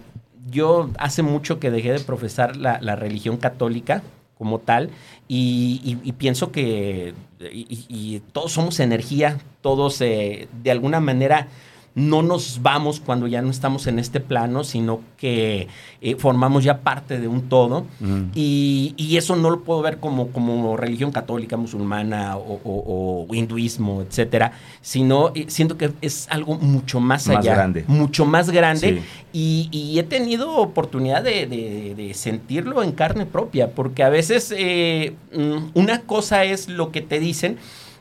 [0.50, 4.02] yo hace mucho que dejé de profesar la, la religión católica
[4.36, 4.90] como tal.
[5.28, 11.48] Y, pienso que y, todos somos energía, todos eh, de alguna manera
[11.96, 15.66] no nos vamos cuando ya no estamos en este plano, sino que
[16.02, 17.86] eh, formamos ya parte de un todo.
[18.34, 25.32] Y, eso no lo puedo ver como, como religión católica, musulmana o, hinduismo, etcétera, sino
[25.34, 27.54] eh, siento que es algo mucho más, allá.
[27.54, 27.84] grande.
[27.88, 29.00] Mucho más grande.
[29.32, 36.02] Y, he tenido oportunidad de, sentirlo en carne propia, porque a veces eh, mm, una
[36.02, 37.56] cosa es lo que te dicen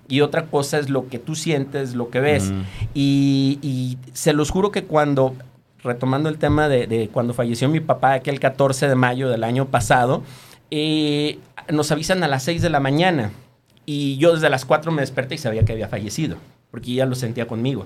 [0.07, 2.51] y otra cosa es lo que tú sientes, lo que ves.
[2.93, 5.35] Y, se los juro que cuando,
[5.83, 10.23] retomando el tema de, cuando falleció mi papá, aquel 14 de mayo del año pasado,
[10.71, 11.39] eh,
[11.71, 13.31] nos avisan a las 6 de la mañana.
[13.85, 16.37] Y yo desde las 4 me desperté y sabía que había fallecido,
[16.71, 17.85] porque ya lo sentía conmigo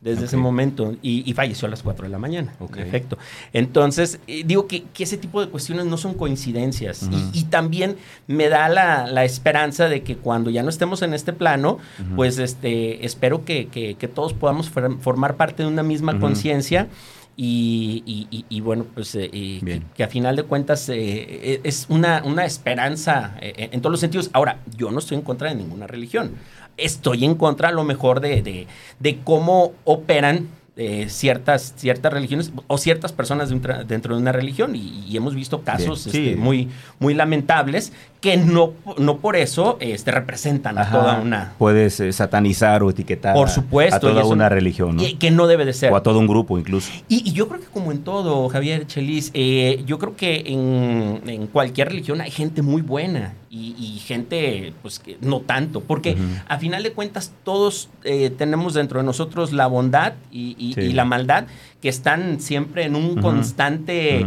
[0.00, 2.54] desde ese momento y, falleció a las 4 de la mañana.
[2.72, 3.18] Perfecto.
[3.52, 8.68] Entonces, eh, digo que, ese tipo de cuestiones no son coincidencias y, también me da
[8.68, 11.78] la, esperanza de que cuando ya no estemos en este plano,
[12.16, 16.88] pues este, espero que, todos podamos formar parte de una misma conciencia.
[17.36, 23.80] Y, bueno, pues eh, que, a final de cuentas eh, es una, una esperanza en
[23.82, 24.30] todos los sentidos.
[24.32, 26.32] Ahora, yo no estoy en contra de ninguna religión
[26.76, 28.66] estoy en contra a lo mejor de,
[28.98, 35.16] de, cómo operan eh, ciertas, ciertas religiones o ciertas personas dentro de una religión y,
[35.16, 40.90] hemos visto casos este, muy, muy lamentables que no, no por eso este, representan a
[40.90, 41.54] toda una...
[41.58, 45.00] Puedes eh, satanizar o etiquetar por supuesto, a toda una religión.
[45.00, 45.92] Y, que no debe de ser.
[45.92, 46.90] O a todo un grupo incluso.
[47.08, 51.88] Y, yo creo que como en todo, Javier Chelis, eh, yo creo que en, cualquier
[51.88, 56.16] religión hay gente muy buena y, gente pues que no tanto, porque
[56.48, 61.46] a final de cuentas todos eh, tenemos dentro de nosotros la bondad y, la maldad
[61.80, 64.26] que están siempre en un constante,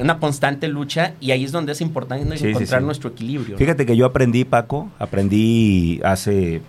[0.00, 3.12] una constante lucha y ahí es donde es importante encontrar nuestro
[3.56, 6.62] Fíjate que yo aprendí, Paco, aprendí hace,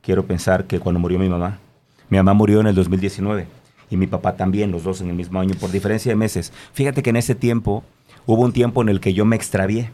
[0.00, 1.58] quiero pensar que cuando murió mi mamá.
[2.08, 3.46] Mi mamá murió en el 2019
[3.90, 6.52] y mi papá también, los dos en el mismo año, por diferencia de meses.
[6.72, 7.84] Fíjate que en ese tiempo
[8.26, 9.90] hubo un tiempo en el que yo me extravié.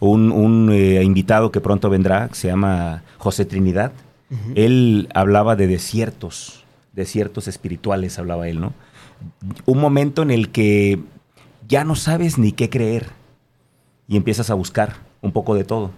[0.00, 3.92] Un, eh, invitado que pronto vendrá, se llama José Trinidad,
[4.54, 6.59] él hablaba de desiertos,
[6.92, 8.72] desiertos espirituales, hablaba él, ¿no?
[9.66, 11.00] Un momento en el que
[11.68, 13.06] ya no sabes ni qué creer
[14.08, 15.90] y empiezas a buscar un poco de todo.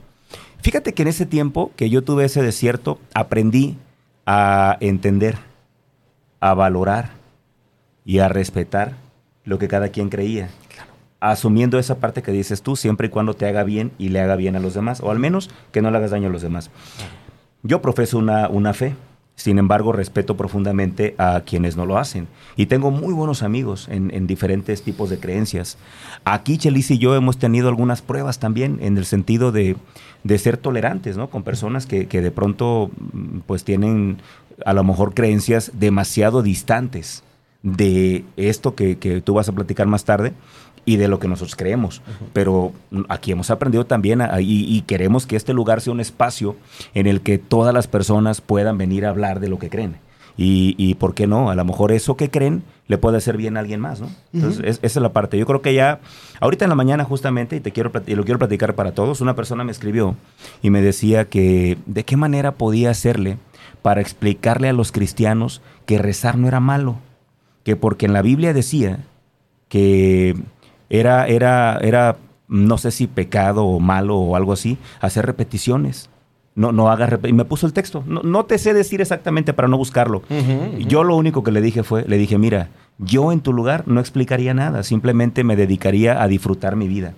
[0.60, 3.76] Fíjate que en ese tiempo que yo tuve ese desierto, aprendí
[4.26, 5.36] a entender,
[6.40, 7.12] a valorar
[8.04, 8.94] y a respetar
[9.44, 10.50] lo que cada quien creía.
[11.20, 14.36] Asumiendo esa parte que dices tú, siempre y cuando te haga bien y le haga
[14.36, 16.70] bien a los demás, o al menos que no le hagas daño a los demás.
[17.62, 18.94] Yo profeso una, una fe,
[19.34, 22.28] sin embargo, respeto profundamente a quienes no lo hacen.
[22.56, 25.78] Y tengo muy buenos amigos en, diferentes tipos de creencias.
[26.24, 29.76] Aquí Chelis y yo hemos tenido algunas pruebas también en el sentido de,
[30.38, 31.30] ser tolerantes, ¿no?
[31.30, 34.18] Con personas que, de pronto mm, pues tienen
[34.66, 37.24] a lo mejor creencias demasiado distantes
[37.62, 40.34] de esto que, que tú vas a platicar más tarde
[40.84, 42.02] y de lo que nosotros creemos.
[42.32, 42.72] Pero
[43.08, 46.56] aquí hemos aprendido también y, queremos que este lugar sea un espacio
[46.94, 49.96] en el que todas las personas puedan venir a hablar de lo que creen.
[50.36, 53.60] Y, por qué no, a lo mejor eso que creen le puede hacer bien a
[53.60, 54.08] alguien más, ¿no?
[54.32, 55.38] Entonces, esa es la parte.
[55.38, 56.00] Yo creo que ya,
[56.40, 59.36] ahorita en la mañana justamente, y te quiero y lo quiero platicar para todos, una
[59.36, 60.16] persona me escribió
[60.62, 63.38] y me decía que de qué manera podía hacerle
[63.82, 66.96] para explicarle a los cristianos que rezar no era malo,
[67.64, 69.00] que porque en la Biblia decía
[69.68, 70.36] que
[70.92, 72.16] era, era, era,
[72.48, 76.10] no sé si pecado o malo o algo así, hacer repeticiones.
[76.54, 78.04] No, no hagas y me puso el texto.
[78.06, 80.22] No, te sé decir exactamente para no buscarlo.
[80.86, 84.00] Yo lo único que le dije fue, le dije, mira, yo en tu lugar no
[84.00, 87.14] explicaría nada, simplemente me dedicaría a disfrutar mi vida.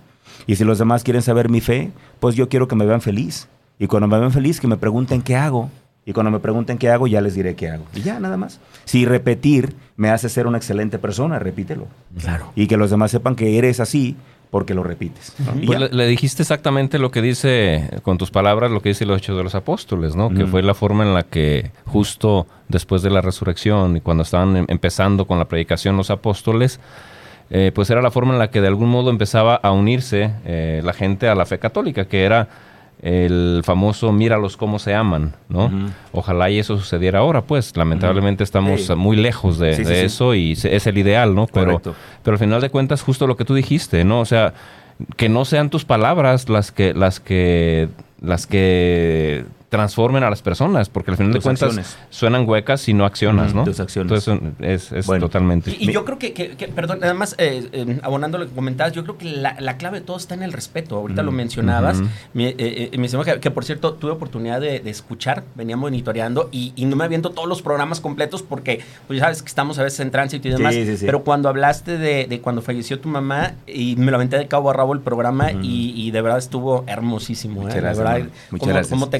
[0.46, 3.48] Y si los demás quieren saber mi fe, pues yo quiero que me vean feliz.
[3.80, 5.68] Y cuando me vean feliz, que me pregunten qué hago.
[6.06, 7.84] Y cuando me pregunten qué hago, ya les diré qué hago.
[7.94, 8.60] Y ya, nada más.
[8.84, 11.86] Si repetir me hace ser una excelente persona, repítelo.
[12.20, 12.52] Claro.
[12.54, 14.16] Y que los demás sepan que eres así
[14.54, 15.34] porque lo repites.
[15.66, 19.36] Pues le, dijiste exactamente lo que dice, con tus palabras, lo que dice los Hechos
[19.36, 20.30] de los Apóstoles, ¿no?
[20.30, 24.56] Que fue la forma en la que justo después de la resurrección y cuando estaban
[24.56, 26.78] em, empezando con la predicación los apóstoles,
[27.50, 30.82] eh, pues era la forma en la que de algún modo empezaba a unirse eh,
[30.84, 32.48] la gente a la fe católica, que era
[33.02, 35.70] el famoso míralos cómo se aman, ¿no?
[36.12, 40.98] Ojalá y eso sucediera ahora, pues lamentablemente estamos muy lejos de, eso y es el
[40.98, 41.46] ideal, ¿no?
[41.46, 44.20] Pero, pero al final de cuentas justo lo que tú dijiste, ¿no?
[44.20, 44.54] O sea,
[45.16, 47.88] que no sean tus palabras las que las que
[48.20, 53.04] las que transformen a las personas, porque al final de cuentas suenan huecas si no
[53.04, 53.64] accionas, ¿no?
[53.64, 54.24] Tus acciones.
[54.28, 55.74] Entonces es, totalmente.
[55.76, 59.24] Y, yo creo que, perdón, además, eh, eh, abonando lo que comentabas, yo creo que
[59.24, 60.94] la, clave de todo está en el respeto.
[60.96, 62.00] Ahorita lo mencionabas.
[62.34, 62.90] me, eh,
[63.40, 67.62] que, por cierto, tuve oportunidad de, escuchar, venía monitoreando y, no me aviento todos los
[67.62, 70.76] programas completos porque, pues ya sabes que estamos a veces en tránsito y demás.
[71.00, 74.72] Pero cuando hablaste de, cuando falleció tu mamá y me lo aventé de cabo a
[74.72, 77.62] rabo el programa y, de verdad estuvo hermosísimo.
[77.62, 78.28] Muchas gracias.
[78.52, 78.90] Muchas gracias.
[78.90, 79.16] cómo te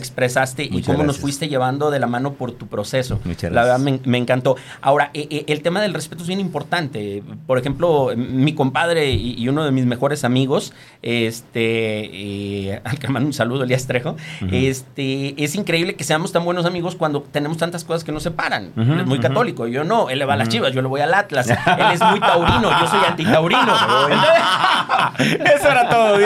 [0.58, 3.20] y cómo nos fuiste llevando de la mano por tu proceso.
[3.24, 4.56] Muchas la verdad me, encantó.
[4.80, 7.22] Ahora, eh, eh, el tema del respeto es bien importante.
[7.46, 13.26] Por ejemplo, mi compadre y, uno de mis mejores amigos, este, eh, al que mando
[13.26, 14.16] un saludo, Elías Trejo,
[14.50, 18.72] este, es increíble que seamos tan buenos amigos cuando tenemos tantas cosas que nos separan.
[18.76, 20.10] él es muy católico, yo no.
[20.10, 21.48] Él le va a las chivas, yo le voy al Atlas.
[21.78, 23.74] él es muy taurino, yo soy antitaurino.
[25.18, 26.16] Eso era todo.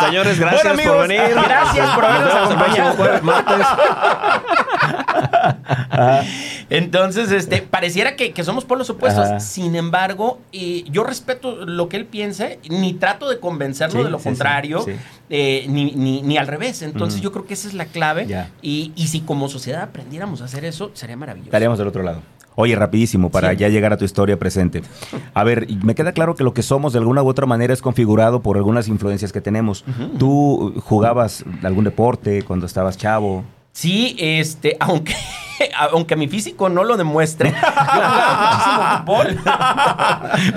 [0.00, 1.22] Señores, gracias por venir.
[1.34, 2.96] Gracias por habernos acompañado.
[6.70, 9.42] Entonces, este, pareciera que, somos polos opuestos.
[9.42, 14.18] Sin embargo, eh, yo respeto lo que él piense, ni trato de convencerlo de lo
[14.18, 14.84] contrario,
[15.28, 16.82] eh, ni, ni, al revés.
[16.82, 18.26] Entonces, yo creo que esa es la clave.
[18.62, 21.48] Y, y, si como sociedad aprendiéramos a hacer eso, sería maravilloso.
[21.48, 22.22] Estaríamos del otro lado.
[22.56, 24.82] Oye, rapidísimo, para ya llegar a tu historia presente.
[25.34, 27.80] A ver, me queda claro que lo que somos de alguna u otra manera es
[27.80, 29.84] configurado por algunas influencias que tenemos.
[30.18, 33.44] ¿Tú jugabas algún deporte cuando estabas chavo?
[33.72, 35.14] Sí, este, aunque,
[35.92, 39.38] aunque mi físico no lo demuestre, yo jugaba muchísimo fútbol.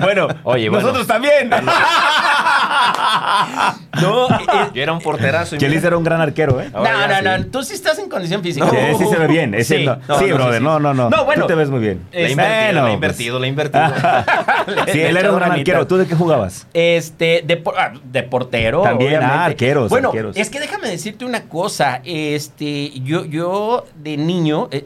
[0.02, 1.50] bueno, oye, nosotros también.
[4.00, 5.56] no, eh, yo era un porterazo.
[5.56, 6.70] Chelis era un gran arquero, ¿eh?
[6.72, 8.68] No, no, no, tú sí estás en condición física.
[8.68, 9.64] Sí, sí se ve bien.
[9.64, 9.86] sí,
[10.32, 11.10] brother, no, no, no.
[11.10, 11.42] No, bueno.
[11.42, 12.02] Tú te ves muy bien.
[12.12, 13.84] Le he invertido, le he invertido, le he invertido.
[14.92, 15.86] sí, él era un gran arquero.
[15.86, 16.66] ¿Tú de qué jugabas?
[16.72, 18.82] Este, de, ah, de portero.
[18.82, 19.90] También, ah, arqueros.
[19.90, 22.00] Bueno, es que déjame decirte una cosa.
[22.04, 24.84] Este, yo, yo de niño, eh,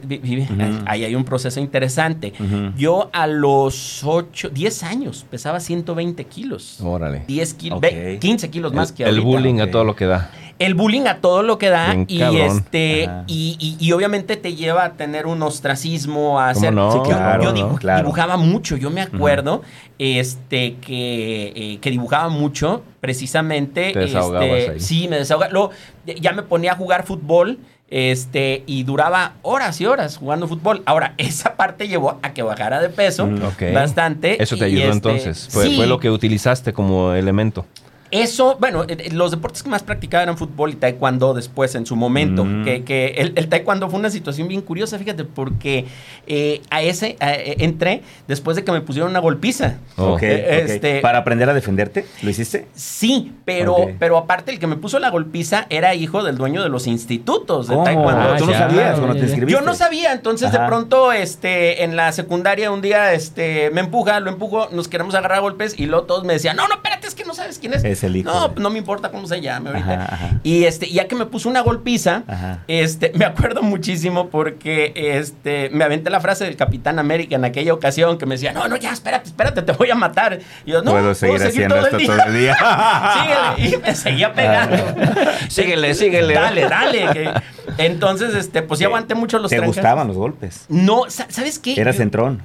[0.85, 2.33] ahí hay un proceso interesante.
[2.75, 6.79] Yo a los 8, 10 años pesaba 120 kilos.
[6.81, 7.23] Órale.
[7.27, 7.81] 10 kilos,
[8.19, 10.31] 15 kilos más que El bullying a todo lo que da.
[10.59, 15.25] El bullying a todo lo que da y este y, obviamente te lleva a tener
[15.25, 16.73] un ostracismo, a hacer.
[16.73, 17.01] No?
[17.03, 18.75] claro, yo dibujaba mucho.
[18.75, 19.61] Yo me acuerdo
[19.97, 23.93] este que, eh, que dibujaba mucho, precisamente.
[23.93, 25.51] Te este, Sí, me desahogaba.
[25.53, 25.71] Luego
[26.05, 30.81] ya me ponía a jugar fútbol este, y duraba horas y horas jugando fútbol.
[30.85, 34.41] Ahora, esa parte llevó a que bajara de peso mm, bastante.
[34.41, 35.47] Eso te ayudó este, entonces.
[35.51, 37.65] Fue, fue, lo que utilizaste como elemento.
[38.11, 41.85] Eso, bueno, eh, eh, los deportes que más practicaba eran fútbol y taekwondo después en
[41.85, 42.43] su momento.
[42.43, 42.63] Mm.
[42.63, 45.85] Que, el, taekwondo fue una situación bien curiosa, fíjate, porque
[46.25, 49.77] eh, a ese entré después de que me pusieron una golpiza.
[50.21, 52.05] Este, ¿Para aprender a defenderte?
[52.21, 52.67] ¿Lo hiciste?
[52.73, 56.69] Sí, pero, pero aparte el que me puso la golpiza era hijo del dueño de
[56.69, 58.21] los institutos de taekwondo.
[58.21, 59.51] Ah, ¿Tú no sabías cuando te inscribiste?
[59.53, 64.19] Yo no sabía, entonces de pronto este, en la secundaria un día este, me empuja,
[64.19, 67.15] lo empujo, nos queremos agarrar golpes y luego todos me decían, no, no, espérate, es
[67.15, 67.83] que no sabes quién es.
[68.23, 70.39] No, no me importa cómo se llame ahorita.
[70.43, 72.23] Y este, ya que me puso una golpiza,
[72.67, 77.73] este, me acuerdo muchísimo porque este, me aventé la frase del Capitán América en aquella
[77.73, 80.39] ocasión que me decía, no, no, ya, espérate, espérate, te voy a matar.
[80.65, 82.55] Y yo, no, puedo seguir, haciendo esto todo el día.
[83.57, 83.75] síguele.
[83.75, 84.77] Y me seguía pegando.
[85.49, 86.33] síguele, síguele.
[86.33, 87.33] Dale, dale.
[87.79, 90.65] Entonces, este, pues ya aguanté mucho los ¿Te gustaban los golpes?
[90.69, 91.79] No, ¿sabes qué?
[91.79, 92.41] ¿Eras centrón?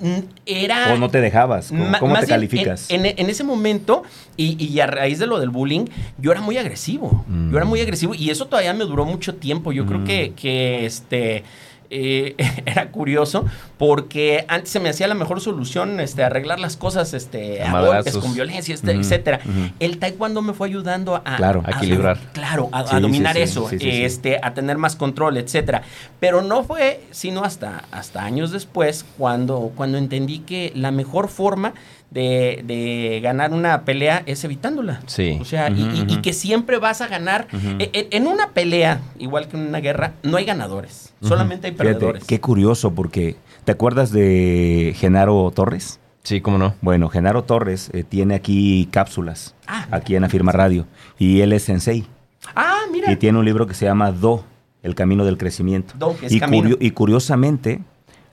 [0.46, 0.94] Era...
[0.94, 1.72] ¿O no te dejabas?
[1.98, 2.86] ¿Cómo, te calificas?
[2.90, 4.04] En, ese momento,
[4.36, 5.86] y, y, a raíz de lo del bullying,
[6.18, 7.24] yo era muy agresivo.
[7.50, 7.82] Yo era muy mm.
[7.82, 9.72] agresivo y eso todavía me duró mucho tiempo.
[9.72, 10.34] Yo creo que, mm.
[10.34, 11.44] que este
[11.90, 12.34] eh,
[12.66, 13.44] era curioso
[13.78, 18.16] porque antes se me hacía la mejor solución este, arreglar las cosas este, a, golpes,
[18.16, 19.40] con violencia, este, etcétera.
[19.80, 22.18] El taekwondo me fue ayudando a, claro, a, equilibrar.
[22.32, 25.82] claro, a, dominar eso, este, a tener más control, etcétera.
[26.20, 31.74] Pero no fue sino hasta, hasta años después cuando, cuando entendí que la mejor forma
[32.14, 35.00] de, ganar una pelea es evitándola.
[35.06, 35.38] Sí.
[35.40, 37.48] O sea, y, que siempre vas a ganar.
[37.78, 42.24] E, en, una pelea, igual que en una guerra, no hay ganadores, solamente hay perdedores.
[42.24, 46.00] qué curioso, porque ¿te acuerdas de Genaro Torres?
[46.22, 46.74] Sí, cómo no.
[46.80, 49.86] Bueno, Genaro Torres eh, tiene aquí cápsulas, ah.
[49.90, 50.86] aquí en Afirma Radio,
[51.18, 52.06] y él es sensei.
[52.54, 53.12] Ah, mira.
[53.12, 54.44] Y tiene un libro que se llama Do,
[54.82, 55.94] El Camino del Crecimiento.
[55.98, 56.76] Do, que es y, camino.
[56.80, 57.82] y curiosamente,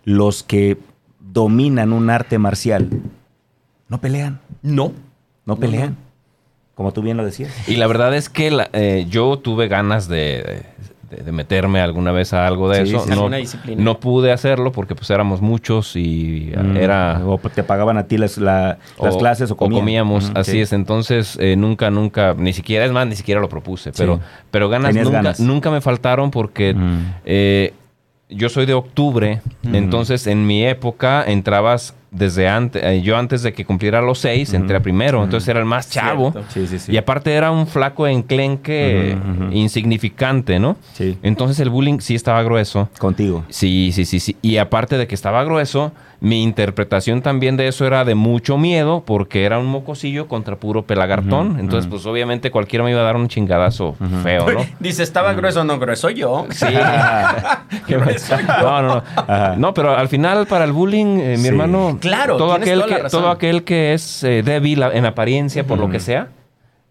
[0.06, 0.78] los que
[1.20, 2.90] dominan un arte marcial
[3.92, 4.40] no pelean.
[4.62, 4.94] No.
[5.46, 5.98] No pelean.
[6.76, 7.52] Como tú bien lo decías.
[7.68, 10.64] Y la verdad es que eh, yo tuve ganas de,
[11.10, 13.06] de, meterme alguna vez a algo de eso.
[13.08, 13.30] no,
[13.76, 17.22] no pude hacerlo porque pues éramos muchos y mm, era...
[17.26, 18.78] O te pagaban a ti las, las
[19.20, 20.72] clases o, comíamos, así es.
[20.72, 23.92] Entonces eh, nunca, nunca, ni siquiera, es más, ni siquiera lo propuse.
[23.92, 26.74] Pero, pero ganas nunca, nunca me faltaron porque...
[27.26, 27.74] Eh,
[28.34, 29.42] yo soy de octubre,
[29.74, 34.54] entonces en mi época entrabas desde antes, eh, yo antes de que cumpliera los seis,
[34.54, 36.34] entré a primero, entonces era el más chavo.
[36.50, 36.92] Sí, sí, sí.
[36.92, 39.18] Y aparte era un flaco enclenque
[39.52, 40.76] insignificante, ¿no?
[40.94, 41.18] Sí.
[41.24, 42.90] Entonces el bullying sí estaba grueso.
[43.00, 43.46] Contigo.
[43.48, 44.36] Sí, sí, sí, sí.
[44.42, 49.04] Y aparte de que estaba grueso, mi interpretación también de eso era de mucho miedo
[49.04, 51.60] porque era un mocosillo contra puro pelagartón.
[51.60, 54.66] Entonces, pues obviamente cualquiera me iba a dar un chingadazo feo, ¿no?
[54.80, 56.46] Dice, estaba grueso, no, grueso yo.
[56.52, 56.66] Sí.
[58.62, 59.56] no, no, no.
[59.58, 63.30] No, pero al final para el bullying, eh, mi hermano, claro, todo aquel que todo
[63.30, 66.30] aquel que es eh, débil en apariencia por lo que sea,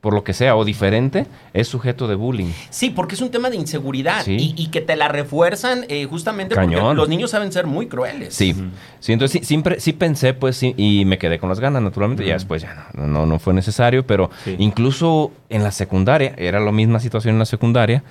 [0.00, 2.50] por lo que sea, o diferente, es sujeto de bullying.
[2.70, 6.74] Sí, porque es un tema de inseguridad y, que te la refuerzan eh, justamente porque
[6.74, 8.34] los niños saben ser muy crueles.
[8.34, 8.54] Sí,
[8.98, 12.24] sí entonces sí, siempre sí pensé, pues, sí, y me quedé con las ganas, naturalmente.
[12.24, 16.72] Ya después ya no, no, no fue necesario, pero incluso en la secundaria, era la
[16.72, 18.02] misma situación en la secundaria.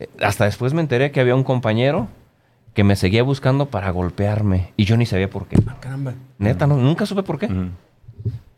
[0.00, 2.08] Eh, hasta después me enteré que había un compañero
[2.74, 5.56] que me seguía buscando para golpearme y yo ni sabía por qué.
[5.66, 6.14] Ah, caramba.
[6.38, 7.48] Neta, no, nunca supe por qué.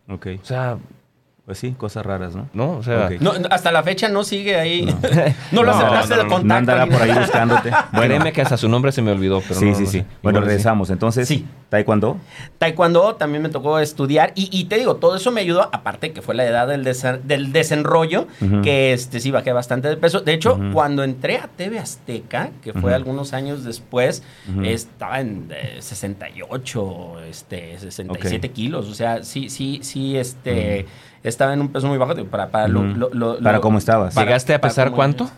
[0.09, 0.27] Ok.
[0.43, 0.79] O sea,
[1.45, 2.49] pues sí, cosas raras, ¿no?
[2.55, 3.11] No, o sea...
[3.51, 4.95] hasta la fecha no sigue ahí.
[5.51, 6.45] No, lo acercaste de contacto.
[6.45, 7.71] No andará por ahí buscándote.
[7.93, 8.15] Bueno.
[8.15, 10.05] Créeme que hasta su nombre se me olvidó, pero Sí, sí, sí.
[10.23, 10.91] Bueno, regresamos.
[10.91, 11.47] Entonces, sí.
[11.69, 12.17] ¿taekwondo?
[12.59, 14.33] Taekwondo también me tocó estudiar.
[14.35, 18.29] Y, te digo, todo eso me ayudó, aparte que fue la edad del, del desenrollo,
[18.63, 20.21] que este, sí bajé bastante de peso.
[20.21, 24.23] De hecho, cuando entré a TV Azteca, que fue algunos años después,
[24.63, 28.89] estaba en 68, eh, este, 67 kilos.
[28.89, 30.87] O sea, sí, sí, sí, este
[31.23, 32.15] estaba en un peso muy bajo.
[32.27, 34.15] Para, para, lo, ¿Para cómo estabas?
[34.15, 35.31] ¿Llegaste a pesar cuánto?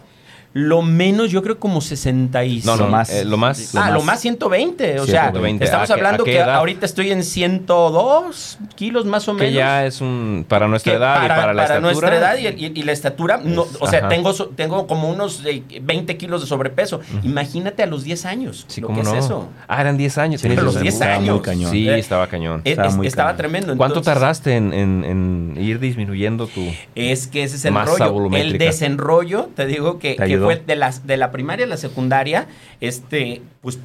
[0.55, 2.65] Lo menos, yo creo como 66.
[2.65, 3.11] No, no, más.
[3.11, 3.75] Eh, lo más.
[3.75, 5.01] Ah, lo más 120.
[5.01, 9.49] O sea, estamos hablando que ahorita estoy en 102 kilos más o menos.
[9.49, 10.47] Que ya es un.
[10.49, 11.67] Para nuestra edad y para la estatura.
[11.67, 13.41] Para nuestra edad y, la estatura.
[13.43, 17.01] No, o sea, tengo, tengo como unos 20 kilos de sobrepeso.
[17.25, 18.65] Imagínate a los 10 años.
[18.69, 19.49] Sí, lo que es eso.
[19.67, 20.45] Ah, eran 10 años.
[20.45, 21.41] a los 10 años.
[21.41, 21.73] Cañón.
[21.73, 22.63] Sí, estaba cañón.
[22.65, 23.77] estaba, tremendo.
[23.77, 26.63] ¿Cuánto tardaste en, ir disminuyendo tu.
[26.95, 28.31] Es que ese es el rollo.
[28.37, 32.47] El desenrollo, te digo que fue de la, de la primaria a la secundaria,
[32.81, 33.79] este, pues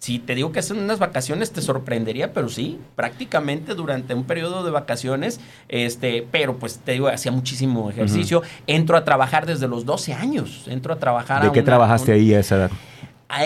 [0.00, 4.64] si te digo que hacen unas vacaciones te sorprendería, pero sí, prácticamente durante un periodo
[4.64, 8.42] de vacaciones, este, pero pues te digo, hacía muchísimo ejercicio.
[8.66, 11.42] Entro a trabajar desde los 12 años, entro a trabajar.
[11.42, 12.70] ¿De qué trabajaste ahí a esa edad?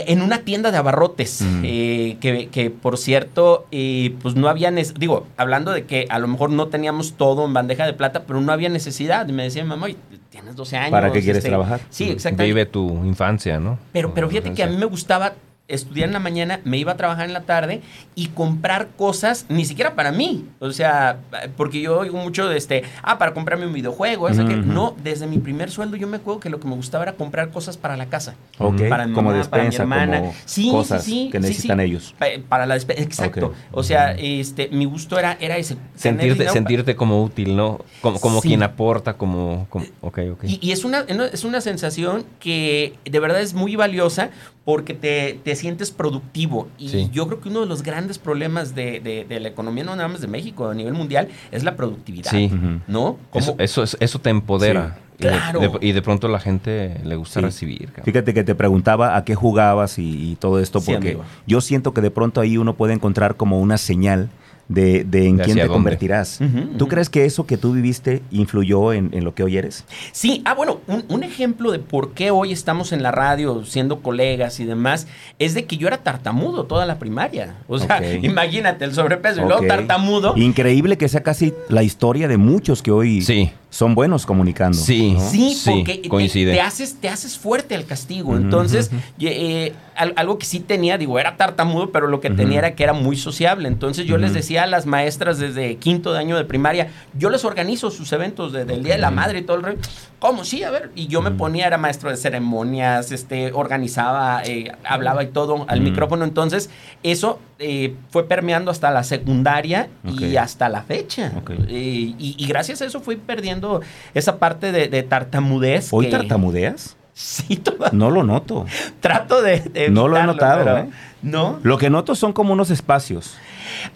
[0.06, 5.72] en una tienda de abarrotes, eh, que, por cierto, eh, pues no había, digo, hablando
[5.72, 8.70] de que a lo mejor no teníamos todo en bandeja de plata, pero no había
[8.70, 9.26] necesidad.
[9.26, 9.88] Me decía, mamá,
[10.34, 10.90] tienes 12 años.
[10.90, 11.80] ¿Para qué quieres este, trabajar?
[11.90, 12.44] Sí, exactamente.
[12.44, 13.78] Vive tu infancia, ¿no?
[13.92, 15.34] Pero, pero fíjate que a mí me gustaba
[15.66, 17.80] estudiar en la mañana, me iba a trabajar en la tarde
[18.14, 20.46] y comprar cosas, ni siquiera para mí.
[20.58, 21.18] O sea,
[21.56, 25.26] porque yo oigo mucho de este, ah, para comprarme un videojuego, eso que no, desde
[25.26, 27.96] mi primer sueldo yo me acuerdo que lo que me gustaba era comprar cosas para
[27.96, 28.34] la casa.
[28.58, 30.20] Para mi como para mi hermana.
[30.20, 32.14] Como sí, cosas que necesitan ellos.
[32.48, 33.54] Para la despensa, exacto.
[33.72, 35.76] O sea, este, mi gusto era, era ese.
[35.94, 37.80] Sentirte, sentirte como útil, ¿no?
[38.02, 40.44] Como, como quien aporta, como, ok, ok.
[40.44, 44.30] Y, es, una, es una sensación que de verdad es muy valiosa
[44.64, 46.68] porque te, te sientes productivo.
[46.78, 50.08] Y yo creo que uno de los grandes problemas de, de, la economía, no nada
[50.08, 52.30] más de México, a nivel mundial, es la productividad.
[52.30, 52.50] Sí.
[52.88, 53.18] ¿No?
[53.34, 54.98] Eso, eso, eso, te empodera.
[55.18, 55.78] Claro.
[55.80, 57.90] Y de, pronto la gente le gusta recibir.
[58.04, 62.10] Fíjate que te preguntaba a qué jugabas y, todo esto, porque yo siento que de
[62.10, 64.30] pronto ahí uno puede encontrar como una señal
[64.68, 66.40] de, en quién te convertirás.
[66.78, 69.84] ¿Tú crees que eso que tú viviste influyó en, lo que hoy eres?
[70.12, 74.60] Sí, ah, bueno, un, ejemplo de por qué hoy estamos en la radio siendo colegas
[74.60, 75.06] y demás
[75.38, 77.56] es de que yo era tartamudo toda la primaria.
[77.66, 80.34] O sea, imagínate el sobrepeso y luego tartamudo.
[80.36, 83.50] Increíble que sea casi la historia de muchos que hoy sí.
[83.74, 84.78] Son buenos comunicando.
[84.78, 86.52] Sí, sí, porque coincide.
[86.52, 88.36] Te, haces, te haces fuerte al castigo.
[88.36, 92.84] Entonces, eh, algo que sí tenía, digo, era tartamudo, pero lo que tenía era que
[92.84, 93.66] era muy sociable.
[93.66, 97.44] Entonces yo les decía a las maestras desde quinto de año de primaria, yo les
[97.44, 99.76] organizo sus eventos del Día de la Madre y todo el rey.
[100.24, 100.42] ¿Cómo?
[100.46, 100.90] Sí, a ver.
[100.94, 105.82] Y yo me ponía, era maestro de ceremonias, este, organizaba, eh, hablaba y todo al
[105.82, 106.24] micrófono.
[106.24, 106.70] Entonces,
[107.02, 111.30] eso eh, fue permeando hasta la secundaria y hasta la fecha.
[111.68, 113.82] Eh, y, gracias a eso fui perdiendo
[114.14, 115.92] esa parte de, tartamudez.
[115.92, 116.96] ¿Hoy tartamudeas?
[117.12, 117.62] Sí,
[117.92, 118.64] No lo noto.
[119.00, 119.90] Trato de.
[119.90, 120.88] no lo he notado, ¿eh?
[121.20, 121.58] No.
[121.62, 123.36] Lo que noto son como unos espacios.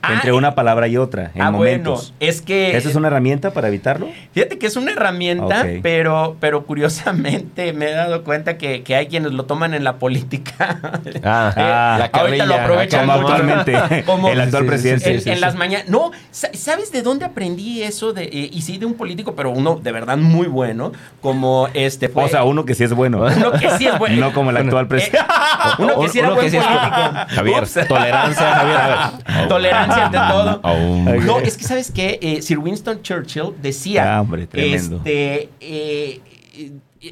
[0.03, 2.13] Ah, entre una palabra y otra en ah, momentos.
[2.13, 2.77] bueno, es que...
[2.77, 4.09] ¿Esa es una herramienta para evitarlo?
[4.33, 9.07] Fíjate que es una herramienta, pero, pero curiosamente me he dado cuenta que, que hay
[9.07, 10.79] quienes lo toman en la política.
[11.25, 15.15] Ah, Eh, la ahorita lo carrilla, aprovechan Como actualmente Como- el actual Sí, sí, presidente.
[15.15, 15.89] en, sí, en las mañanas.
[15.89, 18.13] No, sa- ¿sabes de dónde aprendí eso?
[18.13, 22.09] De, eh, y sí, de un político, pero uno de verdad muy bueno, como este
[22.09, 23.19] fue- O sea, uno que sí es bueno.
[23.37, 24.17] uno que sí es bueno.
[24.29, 25.19] No como el actual presidente.
[25.19, 27.13] Eh, uno que sí era Uno buen que sí es- político.
[27.29, 27.89] Javier, Ups.
[27.89, 28.77] tolerancia, Javier.
[28.79, 29.49] A ver.
[29.49, 30.61] Tolerancia ante todo.
[30.63, 31.27] Aún.
[31.27, 34.97] No, es que sabes que Sir Winston Churchill decía, Ah, hombre, tremendo.
[34.99, 36.21] este, eh,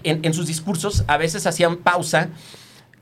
[0.03, 2.29] en, en sus discursos a veces hacían pausa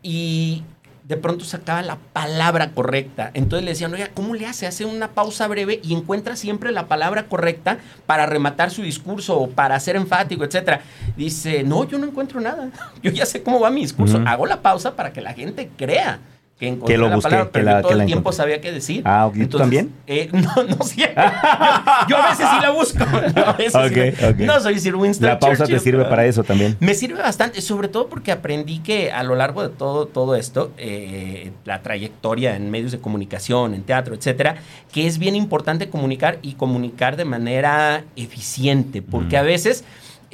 [0.02, 0.62] y
[1.04, 3.30] de pronto sacaba la palabra correcta.
[3.34, 4.66] Entonces le decían, oiga, ¿cómo le hace?
[4.66, 7.76] Hace una pausa breve y encuentra siempre la palabra correcta
[8.06, 10.80] para rematar su discurso o para ser enfático, etcétera.
[11.14, 12.70] Dice, no, yo no encuentro nada.
[13.02, 14.22] Yo ya sé cómo va mi discurso.
[14.26, 16.20] Hago la pausa para que la gente crea.
[16.58, 18.32] Que, encontré Que lo la busqué, palabra, que la- yo todo que la el tiempo
[18.32, 19.02] sabía qué decir.
[19.04, 19.92] Ah, ¿y tú también?
[20.06, 21.16] eh, no, no siempre.
[21.22, 23.04] Yo, yo a veces sí la busco.
[23.44, 24.46] A veces sí la-.
[24.46, 26.76] No soy Sir Winston La pausa te sirve pero- para eso también.
[26.78, 30.70] Me sirve bastante, sobre todo porque aprendí que a lo largo de todo, todo esto,
[30.78, 34.54] eh, la trayectoria en medios de comunicación, en teatro, etcétera,
[34.92, 39.40] que es bien importante comunicar y comunicar de manera eficiente, porque Mm.
[39.40, 39.84] a veces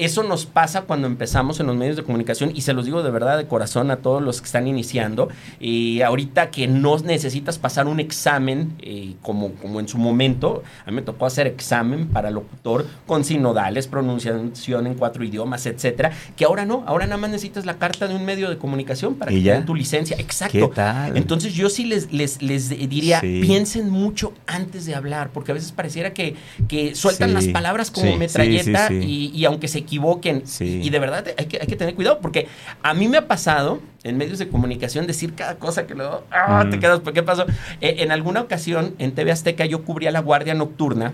[0.05, 3.11] eso nos pasa cuando empezamos en los medios de comunicación y se los digo de
[3.11, 5.29] verdad de corazón a todos los que están iniciando.
[5.61, 10.91] Y ahorita que no necesitas pasar un examen eh, como, como en su momento, a
[10.91, 16.45] mí me tocó hacer examen para locutor con sinodales, pronunciación en cuatro idiomas, etcétera, que
[16.45, 19.43] ahora no, ahora nada más necesitas la carta de un medio de comunicación para ¿Y
[19.43, 20.17] que den tu licencia.
[20.19, 20.71] Exacto.
[20.71, 21.17] ¿Qué tal?
[21.17, 23.41] Entonces yo sí les, les, les diría, Sí.
[23.43, 26.37] piensen mucho antes de hablar, porque a veces pareciera que,
[26.69, 27.35] que sueltan Sí.
[27.35, 28.93] las palabras como Sí, metralleta.
[28.93, 30.81] Y, y aunque se equivoquen, Sí.
[30.83, 32.47] y de verdad hay que, hay que tener cuidado, porque
[32.83, 36.65] a mí me ha pasado en medios de comunicación decir cada cosa que luego ah,
[36.71, 36.81] te Mm.
[36.81, 37.45] quedas, ¿por qué pasó?
[37.81, 41.13] Eh, en alguna ocasión en TV Azteca yo cubría la guardia nocturna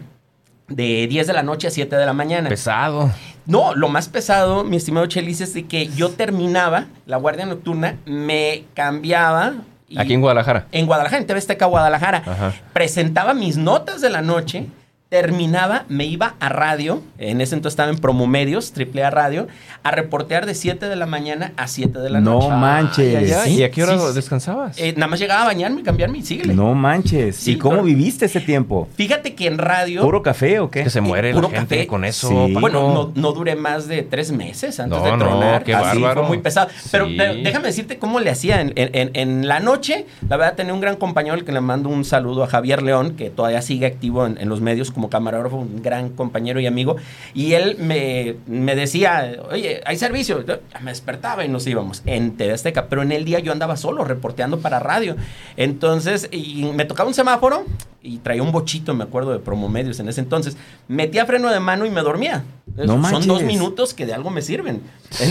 [0.69, 2.49] de 10 de la noche a 7 de la mañana.
[2.49, 3.11] Pesado.
[3.47, 7.97] No, lo más pesado, mi estimado Chelis, es de que yo terminaba la guardia nocturna,
[8.05, 9.55] me cambiaba.
[9.89, 10.67] y- Aquí en Guadalajara.
[10.73, 12.19] en Guadalajara, en TV Azteca Guadalajara.
[12.27, 12.53] Ajá.
[12.73, 14.67] Presentaba mis notas de la noche,
[15.09, 19.47] terminaba, me iba a radio, en ese entonces estaba en Promomedios, triple A Radio,
[19.85, 22.49] a reportear de 7 de la mañana a 7 de la No noche.
[22.51, 23.17] manches.
[23.17, 23.51] Ay, ay, ay.
[23.55, 24.77] Sí, ¿Y a qué hora sí, descansabas?
[24.79, 26.55] Eh, nada más llegaba a bañarme, cambiarme y síguele.
[26.55, 27.37] No manches.
[27.37, 27.83] Sí, ¿Y cómo no.
[27.85, 28.89] viviste ese tiempo?
[28.97, 30.03] Fíjate que en radio...
[30.03, 30.83] ¿Puro café o qué?
[30.83, 31.87] que se muere puro la gente café.
[31.87, 32.49] con eso.
[32.61, 35.63] Bueno, no, no duré más de tres meses antes No, de no, tronar.
[35.63, 36.23] qué Así bárbaro.
[36.23, 36.69] Fue muy pesado.
[36.91, 40.07] Pero, déjame decirte cómo le hacía en, en- en- en la noche.
[40.29, 43.15] La verdad, tenía un gran compañero al que le mando un saludo a Javier León,
[43.17, 46.97] que todavía sigue activo en, en los medios como camarógrafo, un gran compañero y amigo.
[47.35, 50.43] Y él me, me decía, oye, hay servicio.
[50.47, 52.87] Yo me despertaba y nos íbamos en TV Azteca.
[52.89, 55.17] Pero en el día yo andaba solo reporteando para radio.
[55.59, 57.65] Entonces, y me tocaba un semáforo
[58.03, 60.57] y traía un bochito, me acuerdo de Promomedios en ese entonces.
[60.89, 62.45] Metía freno de mano y me dormía.
[62.77, 63.27] No Son manches.
[63.27, 64.81] dos minutos que de algo me sirven.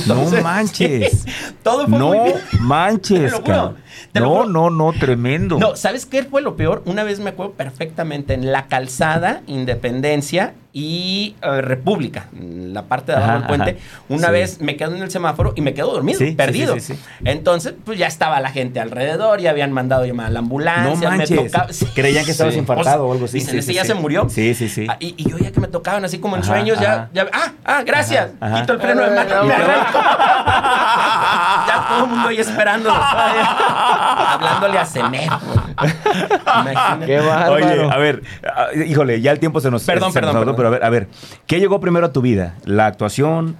[0.07, 1.25] No manches.
[1.63, 2.35] todo fue No muy bien.
[2.61, 3.75] manches, Te lo juro, cabrón.
[4.11, 4.49] te lo No, juro.
[4.49, 5.57] no, no, tremendo.
[5.59, 6.81] No, ¿sabes qué fue lo peor?
[6.85, 13.17] Una vez me acuerdo perfectamente en la calzada Independencia y eh, República, la parte de
[13.17, 13.71] abajo Ajá, del puente.
[13.79, 14.03] ajá.
[14.09, 14.33] Una Sí.
[14.33, 16.73] vez me quedo en el semáforo y me quedo dormido, Sí, perdido.
[16.73, 16.99] sí, sí, sí.
[17.23, 21.09] Entonces, pues ya estaba la gente alrededor, ya habían mandado llamar a la ambulancia.
[21.11, 21.85] No me tocaba- sí.
[21.95, 22.59] Creían que estabas Sí.
[22.59, 23.35] infartado o algo así.
[23.39, 23.87] Dicen, Sí, "Ese sí, ya sí.
[23.87, 24.27] se murió.
[24.29, 24.85] Sí, sí, sí.
[24.89, 27.09] Ah, y, y yo ya que me tocaban así como en Ajá, sueños, ya, ajá.
[27.13, 28.31] ya, ah, ah, gracias.
[28.41, 28.59] Ajá.
[28.59, 29.99] Quito el freno de mano y me arranco.
[31.67, 32.91] ya todo el mundo ahí esperando.
[32.91, 35.29] Hablándole a Cemer.
[35.77, 37.05] Imagínate.
[37.05, 37.53] Qué bárbaro.
[37.53, 38.23] Oye, a ver,
[38.53, 40.55] ah, híjole, ya el tiempo se nos Perdón, se nos perdón.
[40.65, 41.07] Pero a ver, a ver,
[41.47, 42.55] ¿qué llegó primero a tu vida?
[42.65, 43.57] ¿La actuación?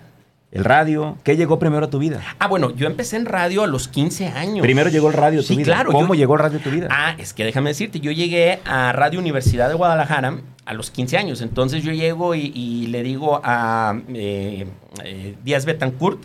[0.51, 1.17] ¿El radio?
[1.23, 2.21] ¿Qué llegó primero a tu vida?
[2.39, 4.61] Ah, bueno, yo empecé en radio a los 15 años.
[4.61, 5.65] Primero llegó el radio a tu Sí, vida.
[5.65, 6.87] claro, ¿Cómo yo- llegó el radio a tu vida?
[6.89, 11.17] Ah, es que déjame decirte, yo llegué a Radio Universidad de Guadalajara a los 15
[11.17, 11.41] años.
[11.41, 14.65] Entonces yo llego y, y le digo a eh,
[15.03, 16.21] eh, Díaz Betancourt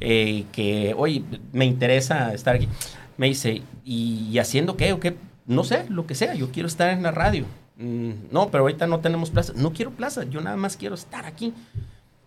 [0.00, 1.22] eh, que, oye,
[1.52, 2.68] me interesa estar aquí.
[3.16, 5.16] Me dice, ¿y haciendo qué o qué?
[5.46, 7.44] No sé, lo que sea, yo quiero estar en la radio.
[7.80, 9.52] "Mm, no, pero ahorita no tenemos plaza.
[9.56, 11.54] No quiero plaza, yo nada más quiero estar aquí.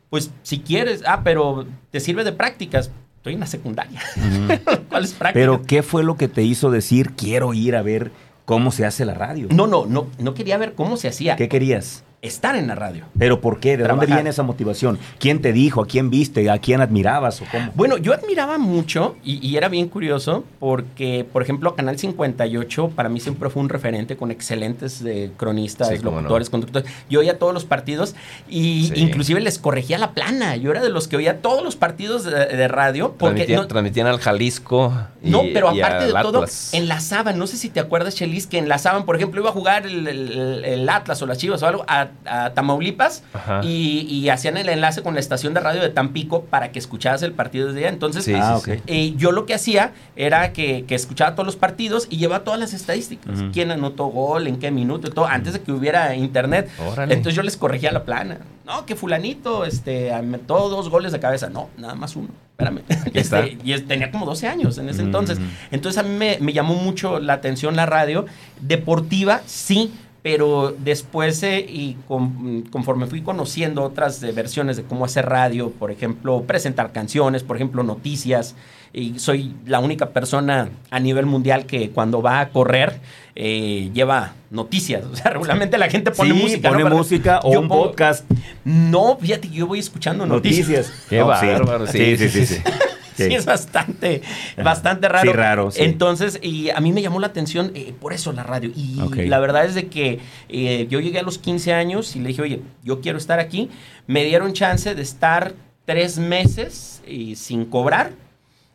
[0.10, 2.92] Pues si quieres, ah, pero te sirve de prácticas.
[3.18, 4.02] Estoy en la secundaria.
[4.90, 5.34] ¿Cuál es práctica?
[5.34, 8.12] Pero, ¿qué fue lo que te hizo decir quiero ir a ver
[8.46, 9.48] cómo se hace la radio?
[9.50, 11.36] No, no, no, no quería ver cómo se hacía.
[11.36, 12.04] ¿Qué querías?
[12.24, 13.04] Estar en la radio.
[13.20, 13.76] ¿Pero por qué?
[13.76, 14.98] ¿De dónde viene esa motivación?
[15.20, 15.82] ¿Quién te dijo?
[15.82, 16.50] ¿A quién viste?
[16.50, 17.70] ¿A quién admirabas o cómo?
[17.76, 23.20] Bueno, yo admiraba mucho y, era bien curioso porque, por ejemplo, Canal 58 para mí
[23.20, 26.90] siempre fue un referente con excelentes eh, cronistas, locutores, conductores.
[27.10, 28.16] Yo oía todos los partidos
[28.50, 30.56] y inclusive les corregía la plana.
[30.56, 33.16] Yo era de los que oía todos los partidos de, radio.
[33.20, 34.94] Porque transmitían, al Jalisco.
[35.22, 37.38] no, pero aparte de todo, enlazaban.
[37.38, 40.90] No sé si te acuerdas, Chelis, que enlazaban, por ejemplo, iba a jugar el, el
[40.90, 43.24] Atlas o las Chivas o algo a a, Tamaulipas
[43.64, 47.34] y, hacían el enlace con la estación de radio de Tampico para que escucharas el
[47.34, 47.90] partido desde allá.
[47.90, 52.60] Entonces, eh, yo lo que hacía era que, escuchaba todos los partidos y llevaba todas
[52.60, 53.44] las estadísticas.
[53.52, 54.48] ¿Quién anotó gol?
[54.48, 55.08] ¿En qué minuto?
[55.08, 56.70] Y todo, antes de que hubiera internet.
[56.98, 58.40] Entonces yo les corregía la plana.
[58.66, 61.50] No, que fulanito este, metió dos goles de cabeza.
[61.50, 62.30] No, nada más uno.
[62.52, 62.82] Espérame.
[63.14, 65.38] Este, y tenía como 12 años en ese entonces.
[65.72, 68.26] Entonces a mí me, me llamó mucho la atención la radio.
[68.62, 69.92] Deportiva, sí
[70.24, 76.44] pero después eh, y conforme fui conociendo otras versiones de cómo hacer radio, por ejemplo,
[76.44, 78.56] presentar canciones, por ejemplo, noticias,
[78.94, 83.02] y soy la única persona a nivel mundial que cuando va a correr
[83.36, 85.04] eh, lleva noticias.
[85.12, 86.70] O sea, regularmente la gente pone música.
[86.70, 88.24] Pone música o un podcast.
[88.64, 90.92] No, fíjate yo voy escuchando noticias.
[91.10, 91.86] Qué bárbaro.
[91.88, 92.30] sí, sí.
[92.30, 92.46] sí.
[92.46, 92.62] sí,
[93.18, 94.22] es bastante,
[94.64, 95.32] bastante raro.
[95.32, 95.70] Sí, raro.
[95.76, 98.72] Entonces, y a mí me llamó la atención eh, por eso la radio.
[98.76, 98.98] Y
[99.28, 102.42] la verdad es de que eh, yo llegué a los 15 años y le dije,
[102.42, 103.70] oye, yo quiero estar aquí.
[104.08, 105.54] Me dieron chance de estar
[105.86, 108.12] tres meses y sin cobrar.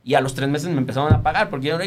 [0.05, 1.79] Y a los tres meses me empezaron a pagar porque yo,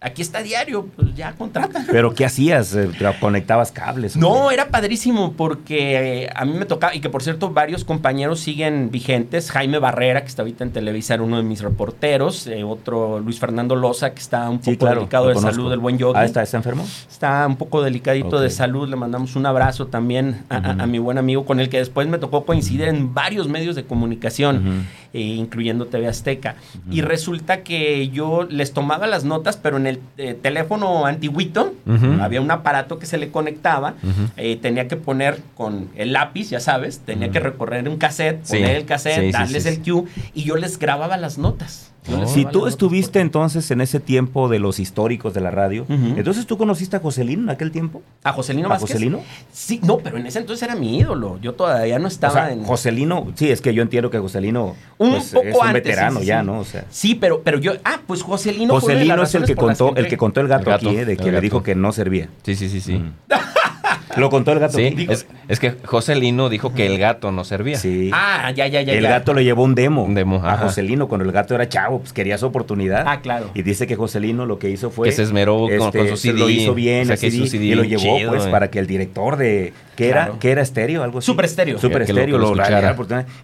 [0.00, 1.84] aquí está diario, pues ya contrata.
[1.90, 2.74] ¿Pero qué hacías?
[2.74, 2.90] Eh,
[3.20, 4.16] ¿Conectabas cables?
[4.16, 8.40] No, era padrísimo porque eh, a mí me tocaba, y que por cierto varios compañeros
[8.40, 12.64] siguen vigentes, Jaime Barrera, que está ahorita en Televisa, era uno de mis reporteros, eh,
[12.64, 16.18] otro Luis Fernando Loza, que está un poco delicado de salud, el buen yogi.
[16.18, 16.86] Ah, ¿está, enfermo?
[17.08, 21.44] Está un poco delicadito de salud, le mandamos un abrazo también a, mi buen amigo,
[21.44, 26.56] con el que después me tocó coincidir en varios medios de comunicación, incluyendo TV Azteca.
[26.90, 31.74] Y resulta que yo les tomaba las notas, pero en el eh, teléfono antiguito,
[32.20, 33.94] había un aparato que se le conectaba,
[34.36, 38.76] eh, tenía que poner con el lápiz, ya sabes, tenía que recorrer un cassette, poner
[38.76, 41.92] el cassette, darles el cue, y yo les grababa las notas
[42.26, 46.56] si tú estuviste entonces en ese tiempo de los históricos de la radio, entonces tú
[46.56, 48.02] conociste a Joselino en aquel tiempo.
[48.24, 49.20] ¿A Joselino ¿A Joselino?
[49.52, 51.38] Sí, no, pero en ese entonces era mi ídolo.
[51.40, 52.64] Yo todavía no estaba en.
[52.64, 56.42] Joselino, sí, es que yo entiendo que Joselino un pues, poco es un veterano ya,
[56.42, 56.60] ¿no?
[56.60, 56.84] O sea.
[56.90, 57.72] Sí, pero, pero yo.
[57.84, 58.74] Ah, pues Joselino.
[58.74, 61.04] Joselino es el que contó, el que contó el gato, aquí, ¿eh?
[61.04, 62.28] de que le dijo que no servía.
[62.42, 63.02] Sí, sí, sí, sí.
[64.16, 64.76] Lo contó el gato.
[64.76, 65.06] Sí,
[65.48, 67.76] es, que José Lino dijo que el gato no servía.
[67.76, 68.10] Sí.
[68.12, 68.92] Ah, ya, ya, ya.
[68.92, 70.04] El gato le llevó un demo.
[70.04, 70.40] Un demo.
[70.44, 73.04] A Joselino cuando el gato era chavo, pues quería su oportunidad.
[73.06, 73.50] Ah, claro.
[73.54, 75.08] Y dice que Joselino lo que hizo fue.
[75.08, 76.38] Que se esmeró con, su CD.
[76.38, 78.50] Lo hizo bien, y lo llevó, pues, eh.
[78.50, 79.72] para que el director de.
[79.96, 80.32] ¿Qué era?
[80.40, 81.02] ¿Qué era estéreo?
[81.02, 81.26] Algo así.
[81.26, 81.78] Super estéreo.
[81.78, 82.38] Super estéreo.
[82.38, 82.54] Lo,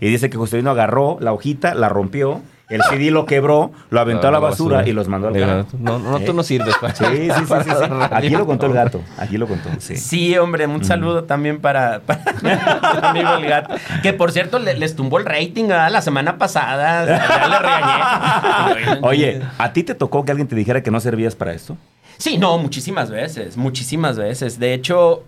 [0.00, 4.26] y dice que Joselino agarró la hojita, la rompió el CD lo quebró, lo aventó
[4.26, 5.66] a la basura, y los mandó al carro.
[5.78, 6.94] No, no, tú no sirves para.
[6.94, 9.02] Sí, sí, sí, sí, Aquí lo contó el gato.
[9.18, 9.70] Aquí lo contó.
[9.78, 13.74] Sí, sí hombre, un saludo también para, para amigo el gato.
[14.02, 17.06] Que por cierto, les tumbó el rating la semana pasada.
[17.06, 18.98] Ya le regañé.
[19.02, 21.76] Oye, ¿a ti te tocó que alguien te dijera que no servías para esto?
[22.18, 23.56] Sí, no, muchísimas veces.
[23.56, 24.58] Muchísimas veces.
[24.58, 25.24] De hecho,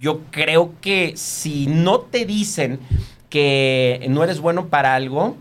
[0.00, 2.80] yo creo que si no te dicen
[3.30, 5.36] que no eres bueno para algo,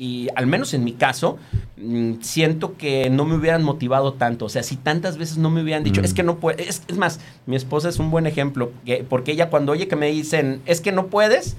[0.00, 1.36] y al menos en mi caso,
[1.76, 4.46] mm, siento que no me hubieran motivado tanto.
[4.46, 6.96] O sea, si tantas veces no me hubieran dicho, es que no puedes, es, es,
[6.96, 8.72] más, mi esposa es un buen ejemplo,
[9.10, 11.54] porque ella cuando oye que me dicen, es que no puedes,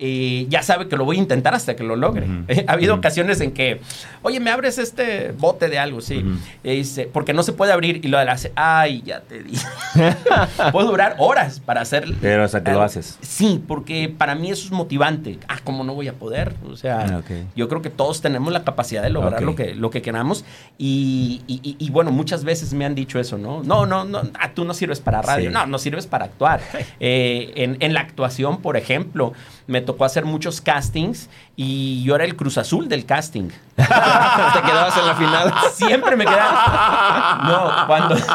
[0.00, 2.24] y ya sabe que lo voy a intentar hasta que lo logre.
[2.68, 3.80] ha habido ocasiones en que,
[4.22, 6.24] oye, me abres este bote de algo, sí.
[6.62, 8.04] dice, porque no se puede abrir.
[8.04, 9.58] Y lo hace, ay, ya te di.
[10.72, 12.14] Puedo durar horas para hacer.
[12.20, 13.18] Pero hasta que lo haces.
[13.22, 15.38] Sí, porque para mí eso es motivante.
[15.48, 16.54] Ah, ¿cómo no voy a poder?
[16.70, 17.22] O sea, ah,
[17.56, 20.44] yo creo que todos tenemos la capacidad de lograr lo, que, lo que queramos.
[20.78, 23.64] Y, y, bueno, muchas veces me han dicho eso, ¿no?
[23.64, 25.50] No, no, no, ah, tú no sirves para radio.
[25.50, 26.60] No, no sirves para actuar.
[27.00, 29.32] Eh, en, en la actuación, por ejemplo,
[29.68, 33.50] me tocó hacer muchos castings y yo era el Cruz Azul del casting.
[33.76, 35.54] ¿Te quedabas en la final?
[35.74, 37.40] Siempre me quedaba.
[37.44, 38.16] No, cuando.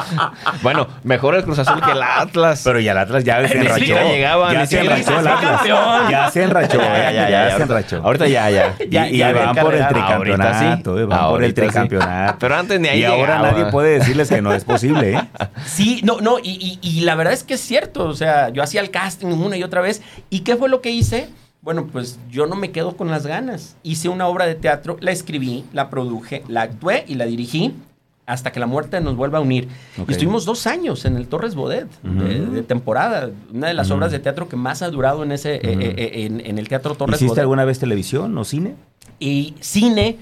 [0.62, 2.62] Bueno, mejor el Cruz Azul que el Atlas.
[2.64, 3.86] Pero ya el Atlas ya se enrachó.
[3.86, 5.64] ya se enrachó el Atlas.
[6.10, 8.02] Ya se enrachó, ya, ya, ya, se enrachó.
[8.04, 8.76] Ahorita ya, ya.
[9.14, 10.98] Y, van por el tricampeonato.
[10.98, 11.04] Sí.
[11.06, 12.38] Van por el tricampeonato.
[12.40, 13.00] Pero antes ni ahí.
[13.00, 15.22] Y ahora nadie puede decirles que no es posible, ¿eh?
[15.66, 16.38] Sí, no, no.
[16.38, 18.06] Y, y la verdad es que es cierto.
[18.06, 20.04] O sea, yo hacía el casting una y otra vez.
[20.30, 21.23] ¿Y qué fue lo que hice?
[21.64, 23.78] Bueno, pues yo no me quedo con las ganas.
[23.84, 27.74] Hice una obra de teatro, la escribí, la produje, la actué y la dirigí.
[28.26, 29.68] hasta que la muerte nos vuelva a unir.
[30.08, 34.20] Y estuvimos dos años en el Torres Bodet de, temporada, una de las obras de
[34.20, 37.66] teatro que más ha durado en ese eh, eh, en, el Teatro Torres ¿Hiciste alguna
[37.66, 38.76] vez televisión o cine?
[39.20, 40.18] Y cine,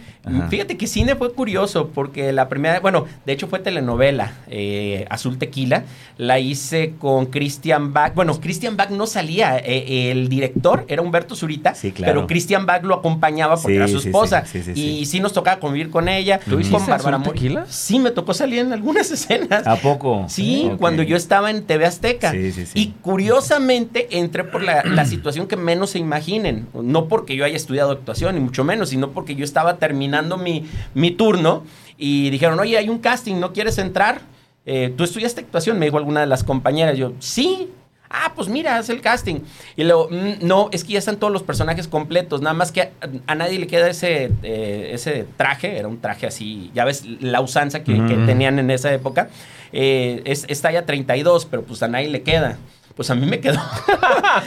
[0.49, 5.37] fíjate que cine fue curioso porque la primera, bueno, de hecho fue telenovela, eh, Azul
[5.37, 5.85] Tequila,
[6.17, 8.13] la hice con Christian Bach.
[8.13, 12.95] Bueno, Christian Bach no salía, eh, el director era Humberto Zurita, pero Christian Bach lo
[12.95, 14.43] acompañaba porque era su esposa.
[14.75, 16.39] y sí nos tocaba convivir con ella.
[16.39, 17.65] ¿Tú con Bárbara Tequila?
[17.67, 19.65] Sí, me tocó salir en algunas escenas.
[19.65, 20.25] ¿A poco?
[20.27, 22.33] Sí, cuando yo estaba en TV Azteca.
[22.73, 26.67] Y curiosamente entré por la, la situación que menos se imaginen.
[26.73, 30.65] No porque yo haya estudiado actuación, ni mucho menos sino porque yo estaba terminando mi,
[30.93, 31.63] mi turno
[31.97, 34.21] y dijeron, oye, hay un casting, ¿no quieres entrar?
[34.65, 35.79] Eh, ¿Tú estudiaste actuación?
[35.79, 36.97] Me dijo alguna de las compañeras.
[36.97, 37.69] Yo, sí.
[38.09, 39.39] Ah, pues mira, haz el casting.
[39.77, 42.41] Y luego, mm, no, es que ya están todos los personajes completos.
[42.41, 42.91] Nada más que
[43.27, 45.77] a, nadie le queda ese, eh, ese traje.
[45.77, 49.29] Era un traje así, ya ves, la usanza que, tenían en esa época.
[49.71, 52.57] Eh, es, es talla 32, pero pues a nadie le queda
[52.95, 53.59] pues a mí me quedó.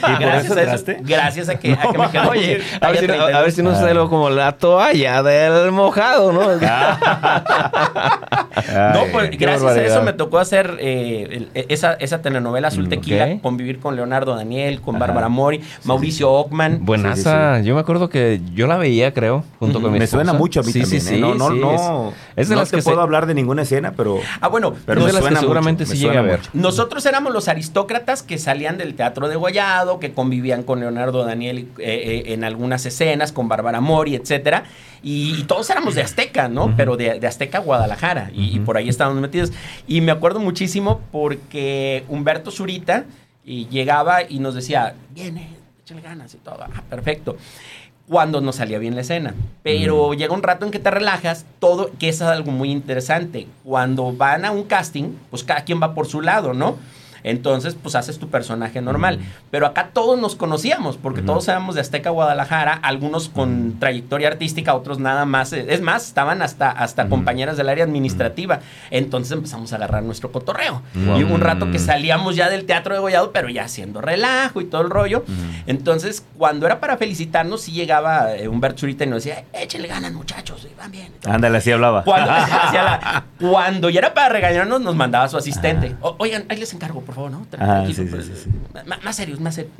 [0.07, 2.29] ¿Y gracias, a eso, gracias a que, a que me quedó.
[2.29, 6.31] Oye, a ver, si, a ver, si, no sale algo como la toalla del mojado,
[6.31, 6.45] ¿no?
[6.45, 6.59] no,
[9.11, 13.95] pues gracias a eso me tocó hacer eh, esa, esa telenovela Azul Tequila, convivir con
[13.95, 16.85] Leonardo Daniel, con Bárbara Mori, Mauricio Ockman.
[16.85, 17.61] Buenaza.
[17.61, 20.63] Yo me acuerdo que yo la veía, creo, junto con mi Me suena mucho a
[20.63, 21.07] mí también.
[21.07, 21.19] ¿eh?
[21.19, 22.13] no, no, no.
[22.35, 24.19] Es, de las que puedo hablar de ninguna escena, pero.
[24.41, 26.39] Ah, bueno, pero es de las que seguramente sí llega a ver.
[26.53, 31.67] Nosotros éramos los aristócratas que salían del Teatro de Gollado, que convivían con Leonardo Daniel
[31.77, 34.63] eh, eh, en algunas escenas, con Bárbara Mori, etcétera.
[35.03, 36.75] Y, todos éramos de Azteca, ¿no?
[36.75, 38.31] Pero de, Azteca Guadalajara.
[38.33, 39.51] Y, por ahí estábamos metidos.
[39.87, 43.05] Y me acuerdo muchísimo porque Humberto Zurita
[43.43, 45.49] y llegaba y nos decía, viene,
[45.83, 46.63] échale ganas y todo.
[46.63, 47.37] Ah, perfecto
[48.07, 49.33] cuando nos salía bien la escena.
[49.63, 53.47] Pero llega un rato en que te relajas, todo, que es algo muy interesante.
[53.63, 56.77] Cuando van a un casting, pues cada quien va por su lado, ¿no?
[57.25, 59.19] Entonces, pues haces tu personaje normal.
[59.49, 64.75] Pero acá todos nos conocíamos, porque todos éramos de Azteca Guadalajara, algunos con trayectoria artística,
[64.75, 65.51] otros nada más.
[65.51, 68.59] Es más, estaban hasta, hasta compañeras del área administrativa.
[68.91, 70.83] Entonces empezamos a agarrar nuestro cotorreo.
[70.93, 74.61] Y hubo un rato que salíamos ya del teatro de Gollado, pero ya haciendo relajo
[74.61, 75.25] y todo el rollo.
[75.65, 80.13] Entonces, cuando era para felicitarnos, sí llegaba eh, Humberto Zurita y nos decía, échenle ganas,
[80.13, 81.11] muchachos, van bien.
[81.25, 82.03] Ándale, así hablaba.
[83.39, 85.95] Cuando, ya era para regañarnos, nos mandaba su asistente.
[86.01, 87.45] oigan, ahí les encargo, por ¿no?
[89.03, 89.73] Más serios, más serios.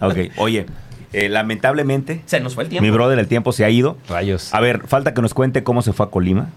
[0.00, 0.66] Ok, oye.
[1.12, 2.22] Eh, lamentablemente.
[2.26, 2.84] Se nos fue el tiempo.
[2.84, 3.96] Mi brother, el tiempo se ha ido.
[4.08, 4.52] Rayos.
[4.54, 6.50] A ver, falta que nos cuente cómo se fue a Colima.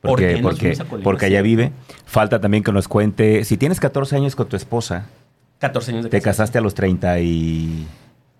[0.00, 1.72] Porque, porque, porque allá vive.
[2.04, 3.44] Falta también que nos cuente.
[3.44, 5.06] Si tienes 14 años con tu esposa.
[5.60, 7.86] 14 años de Te casaste a los 30 y.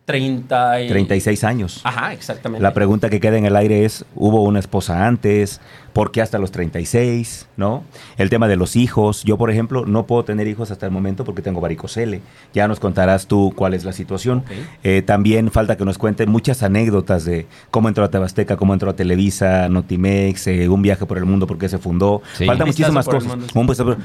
[0.04, 0.88] 30 y...
[0.88, 1.80] 36 años.
[1.84, 2.62] Ajá, exactamente.
[2.62, 5.60] La pregunta que queda en el aire es, ¿hubo una esposa antes?
[5.94, 7.46] ¿Por qué hasta los 36?
[7.56, 7.84] ¿No?
[8.18, 9.22] El tema de los hijos.
[9.22, 12.20] Yo, por ejemplo, no puedo tener hijos hasta el momento porque tengo varicocele.
[12.52, 14.42] Ya nos contarás tú cuál es la situación.
[14.82, 18.90] Eh, también falta que nos cuenten muchas anécdotas de cómo entró a Tebasteca, cómo entró
[18.90, 22.22] a Televisa, Notimex, eh, un viaje por el mundo, por qué se fundó.
[22.44, 23.32] Falta muchísimas cosas.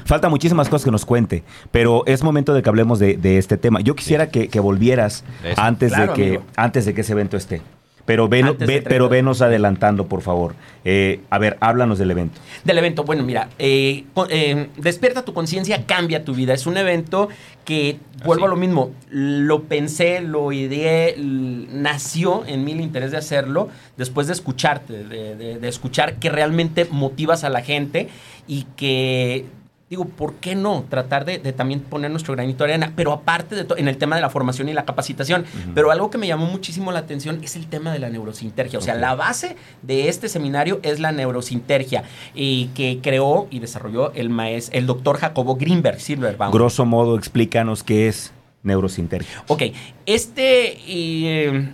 [0.04, 1.42] falta muchísimas cosas que nos cuente.
[1.72, 3.80] Pero es momento de que hablemos de, este tema.
[3.80, 5.24] Yo quisiera que, volvieras
[5.56, 7.62] antes, de que, antes de que ese evento esté.
[8.06, 10.56] Pero, pero venos adelantando, por favor.
[10.84, 12.40] Eh, a ver, háblanos del evento.
[12.64, 16.52] Del evento, bueno, mira, eh, eh, despierta tu conciencia, cambia tu vida.
[16.52, 17.28] Es un evento
[17.64, 23.18] que, vuelvo a lo mismo, lo pensé, lo ideé, nació en mí el interés de
[23.18, 28.08] hacerlo después de escucharte, de escuchar que realmente motivas a la gente
[28.48, 29.46] y que
[29.90, 32.92] digo, ¿por qué no tratar de, también poner nuestro granito de arena?
[32.94, 35.44] Pero aparte de todo, en el tema de la formación y la capacitación.
[35.74, 38.78] Pero algo que me llamó muchísimo la atención es el tema de la neurosintergia.
[38.78, 42.04] O sea, la base de este seminario es la neurosintergia
[42.36, 46.52] y que creó y desarrolló el maestro, el doctor Jacobo Greenberg Silverbaum.
[46.52, 48.32] Grosso modo, explícanos qué es
[48.62, 49.42] neurosintergia.
[49.48, 49.62] Ok,
[50.06, 51.68] este eh,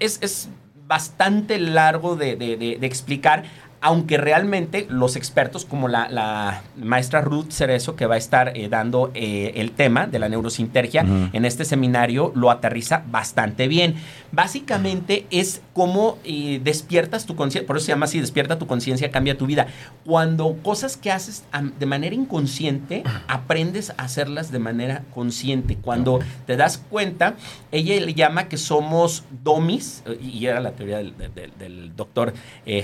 [0.00, 0.48] es,
[0.86, 3.44] bastante largo de, de explicar
[3.80, 9.10] aunque realmente los expertos como la, maestra Ruth Cerezo, que va a estar eh, dando
[9.14, 13.94] eh, el tema de la neurosintergia en este seminario, lo aterriza bastante bien.
[14.32, 19.10] Básicamente es cómo eh, despiertas tu conciencia, por eso se llama así, despierta tu conciencia,
[19.10, 19.68] cambia tu vida.
[20.04, 21.44] Cuando cosas que haces
[21.78, 25.76] de manera inconsciente, aprendes a hacerlas de manera consciente.
[25.76, 27.34] Cuando te das cuenta,
[27.70, 31.14] ella le llama que somos domis, y era la teoría del,
[31.58, 32.32] del doctor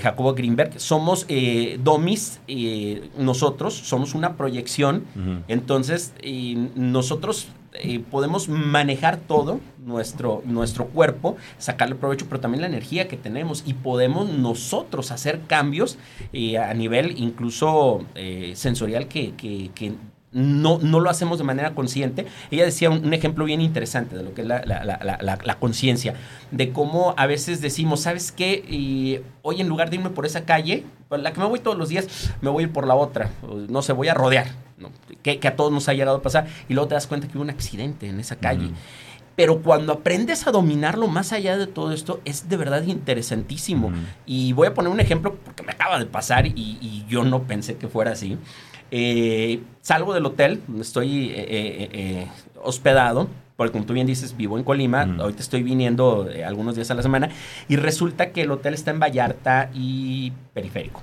[0.01, 5.03] Jacobo Greenberg, somos eh, domis, eh, nosotros somos una proyección,
[5.47, 6.13] entonces
[6.75, 7.47] nosotros
[7.81, 13.63] eh, podemos manejar todo, nuestro, nuestro cuerpo, sacarle provecho, pero también la energía que tenemos.
[13.65, 15.97] Y podemos nosotros hacer cambios
[16.33, 19.93] eh, a nivel incluso eh, sensorial que, que, que
[20.35, 22.25] no, no, lo hacemos de manera consciente.
[22.51, 25.59] Ella decía un, un ejemplo bien interesante de lo que es la, la, la, la
[25.59, 26.13] conciencia,
[26.51, 28.65] de cómo a veces decimos, ¿sabes qué?
[28.67, 31.77] Y hoy en lugar de irme por esa calle, por la que me voy todos
[31.77, 33.31] los días, me voy a ir por la otra.
[33.69, 34.91] No sé, voy a rodear, ¿no?
[35.23, 36.47] que, que, a todos nos ha llegado a pasar.
[36.67, 38.67] Y luego te das cuenta que hubo un accidente en esa calle.
[38.67, 38.75] Mm.
[39.37, 43.89] Pero cuando aprendes a dominarlo más allá de todo esto, es de verdad interesantísimo.
[43.89, 44.05] Mm.
[44.25, 47.43] Y voy a poner un ejemplo porque me acaba de pasar y, y yo no
[47.43, 48.37] pensé que fuera así.
[48.91, 52.27] Eh, salgo del hotel, donde estoy eh, eh,
[52.61, 55.21] hospedado, porque como tú bien dices, vivo en Colima, mm.
[55.21, 57.29] ahorita estoy viniendo algunos días a la semana,
[57.67, 61.01] y resulta que el hotel está en Vallarta y Periférico.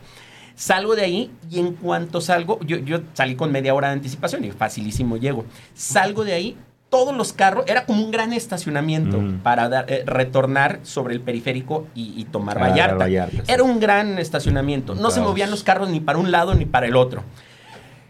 [0.55, 4.45] Salgo de ahí y en cuanto salgo, yo, yo salí con media hora de anticipación
[4.45, 5.45] y facilísimo llego.
[5.74, 6.57] Salgo de ahí,
[6.93, 9.39] todos los carros, era como un gran estacionamiento mm.
[9.39, 12.97] para dar, eh, retornar sobre el periférico y, y tomar ah, Vallarta.
[12.97, 13.43] Vallarta sí.
[13.53, 14.95] Era un gran estacionamiento.
[14.95, 17.24] No se movían los carros ni para un lado ni para el otro.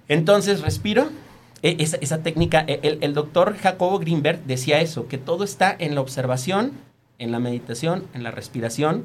[0.09, 1.11] Entonces respiro.
[1.63, 5.75] E, esa, esa técnica, e, el, el, doctor Jacobo Greenberg decía eso, que todo está
[5.79, 6.73] en la observación,
[7.19, 9.05] en la meditación, en la respiración,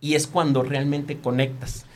[0.00, 1.86] y es cuando realmente conectas.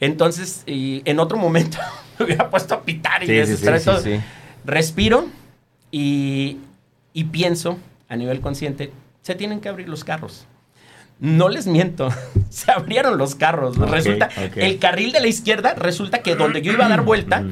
[0.00, 1.78] Entonces, en otro momento
[2.18, 3.66] me hubiera puesto a pitar y sí, sí,
[4.02, 4.20] sí.
[4.64, 5.26] Respiro
[5.90, 6.58] y,
[7.12, 7.78] y pienso
[8.08, 10.46] a nivel consciente, se tienen que abrir los carros.
[11.18, 12.10] No les miento,
[12.50, 13.78] se abrieron los carros.
[13.78, 14.64] Okay, resulta, okay.
[14.64, 17.44] el carril de la izquierda, resulta que donde yo iba a dar vuelta,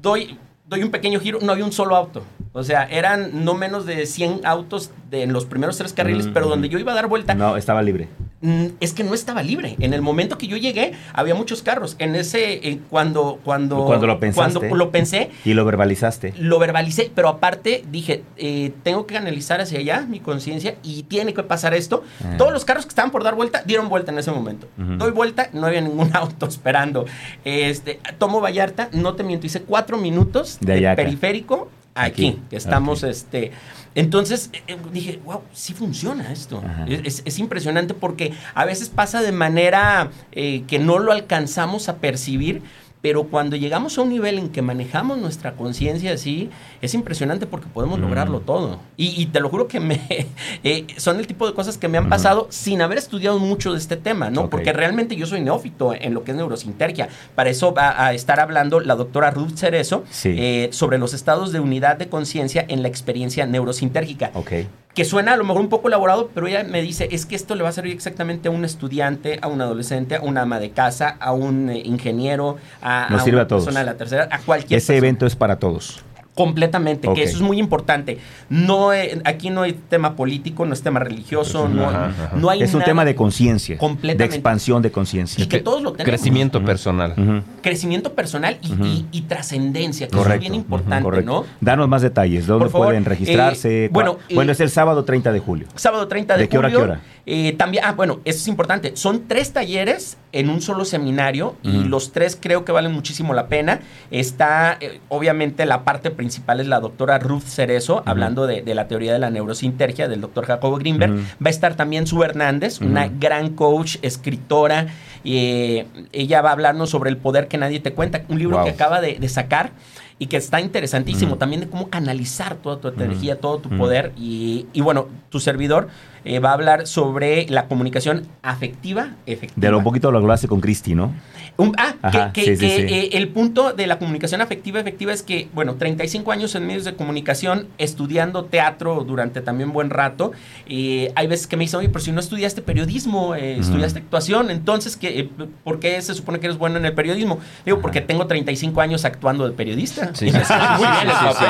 [0.00, 2.22] doy, doy un pequeño giro, no había un solo auto.
[2.52, 6.32] O sea, eran no menos de 100 autos de, en los primeros tres carriles, mm,
[6.32, 7.34] pero donde yo iba a dar vuelta...
[7.34, 8.08] No, estaba libre.
[8.42, 9.76] Mm, es que no estaba libre.
[9.80, 11.96] En el momento que yo llegué, había muchos carros.
[11.98, 14.58] En ese, eh, cuando, cuando, cuando lo pensaste.
[14.58, 15.30] Cuando lo pensé.
[15.44, 16.32] Y lo verbalizaste.
[16.38, 21.34] Lo verbalicé, pero aparte dije, eh, tengo que canalizar hacia allá mi conciencia y tiene
[21.34, 22.02] que pasar esto.
[22.24, 22.36] Ah.
[22.38, 24.68] Todos los carros que estaban por dar vuelta, dieron vuelta en ese momento.
[24.78, 24.96] Uh -huh.
[24.96, 27.04] Doy vuelta, no había ningún auto esperando.
[27.44, 33.00] Este, tomo Vallarta, no te miento, hice cuatro minutos de, de periférico aquí, que estamos,
[33.00, 33.10] okay.
[33.10, 33.52] este,
[33.94, 36.62] entonces eh, dije, wow, sí funciona esto.
[36.86, 41.96] Es, es, impresionante porque a veces pasa de manera eh, que no lo alcanzamos a
[41.96, 42.62] percibir,
[43.02, 46.50] pero cuando llegamos a un nivel en que manejamos nuestra conciencia así,
[46.82, 48.02] es impresionante porque podemos mm.
[48.02, 48.78] lograrlo todo.
[48.96, 50.00] Y, y, te lo juro que me
[50.64, 52.52] eh, son el tipo de cosas que me han pasado mm.
[52.52, 54.42] sin haber estudiado mucho de este tema, ¿no?
[54.42, 54.50] Okay.
[54.50, 57.08] Porque realmente yo soy neófito en lo que es neurosintergia.
[57.34, 60.34] Para eso va a estar hablando la doctora Ruth Cerezo sí.
[60.36, 64.30] eh, sobre los estados de unidad de conciencia en la experiencia neurosintérgica.
[64.34, 67.36] Okay que suena a lo mejor un poco elaborado, pero ella me dice, es que
[67.36, 70.58] esto le va a servir exactamente a un estudiante, a un adolescente, a una ama
[70.58, 74.38] de casa, a un eh, ingeniero, a, a una a persona de la tercera, a
[74.40, 74.98] cualquier Ese persona.
[74.98, 76.02] evento es para todos.
[76.44, 77.22] Completamente, okay.
[77.22, 78.18] que eso es muy importante.
[78.48, 82.30] No, eh, aquí no hay tema político, no es tema religioso, no, ajá, ajá.
[82.36, 84.28] no hay Es un tema de conciencia, Completamente.
[84.30, 85.44] de expansión de conciencia.
[85.44, 86.08] Y que todos lo tenemos.
[86.10, 86.66] Crecimiento uh -huh.
[86.66, 87.14] personal.
[87.16, 87.42] Uh -huh.
[87.62, 88.86] Crecimiento personal y, uh -huh.
[88.86, 90.34] y, y trascendencia, que Correcto.
[90.34, 91.44] es bien importante, ¿no?
[91.60, 93.84] Danos más detalles, ¿dónde Por favor, pueden registrarse?
[93.84, 95.66] eh, bueno, bueno, es el sábado 30 de julio.
[95.74, 96.78] Sábado 30 de, ¿De qué julio.
[96.78, 97.00] hora a qué hora?
[97.26, 98.96] Eh, también, ah, bueno, eso es importante.
[98.96, 101.88] Son tres talleres en un solo seminario y uh -huh.
[101.88, 103.80] los tres creo que valen muchísimo la pena.
[104.10, 106.29] Está, eh, obviamente, la parte principal
[106.60, 108.02] es la doctora Ruth Cerezo, uh -huh.
[108.06, 111.12] hablando de, de, la teoría de la neurosintergia del doctor Jacobo Greenberg.
[111.12, 111.44] Uh -huh.
[111.44, 114.86] Va a estar también Sue Hernández, una gran coach, escritora.
[115.24, 118.64] Eh, ella va a hablarnos sobre el poder que nadie te cuenta, un libro wow.
[118.64, 119.72] que acaba de, de sacar
[120.20, 121.38] y que está interesantísimo mm.
[121.38, 123.38] también de cómo canalizar toda tu energía, mm.
[123.38, 123.78] todo tu mm.
[123.78, 124.12] poder.
[124.18, 125.88] Y, y, bueno, tu servidor
[126.24, 129.58] eh, va a hablar sobre la comunicación afectiva efectiva.
[129.58, 131.14] De lo poquito lo hablaste con Cristi, ¿no?
[131.56, 132.94] Un, ah, Ajá, que, que, sí, que sí, sí.
[132.94, 136.84] Eh, el punto de la comunicación afectiva efectiva es que, bueno, 35 años en medios
[136.84, 140.32] de comunicación, estudiando teatro durante también buen rato,
[140.68, 144.98] eh, hay veces que me dicen, oye, pero si no estudiaste periodismo, estudiaste actuación, entonces,
[144.98, 145.30] ¿qué,
[145.64, 147.38] ¿por qué se supone que eres bueno en el periodismo?
[147.64, 147.82] Digo, Ajá.
[147.82, 150.09] porque tengo 35 años actuando de periodista.
[150.14, 150.52] Sí, sí, sí,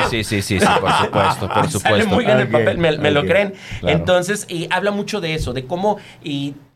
[0.09, 1.79] sí, sí, sí, sí, por supuesto, por supuesto.
[1.79, 3.53] Sale muy bien okay, el papel, me, me okay, lo creen.
[3.79, 3.97] Claro.
[3.97, 5.97] Entonces, habla mucho de eso, de cómo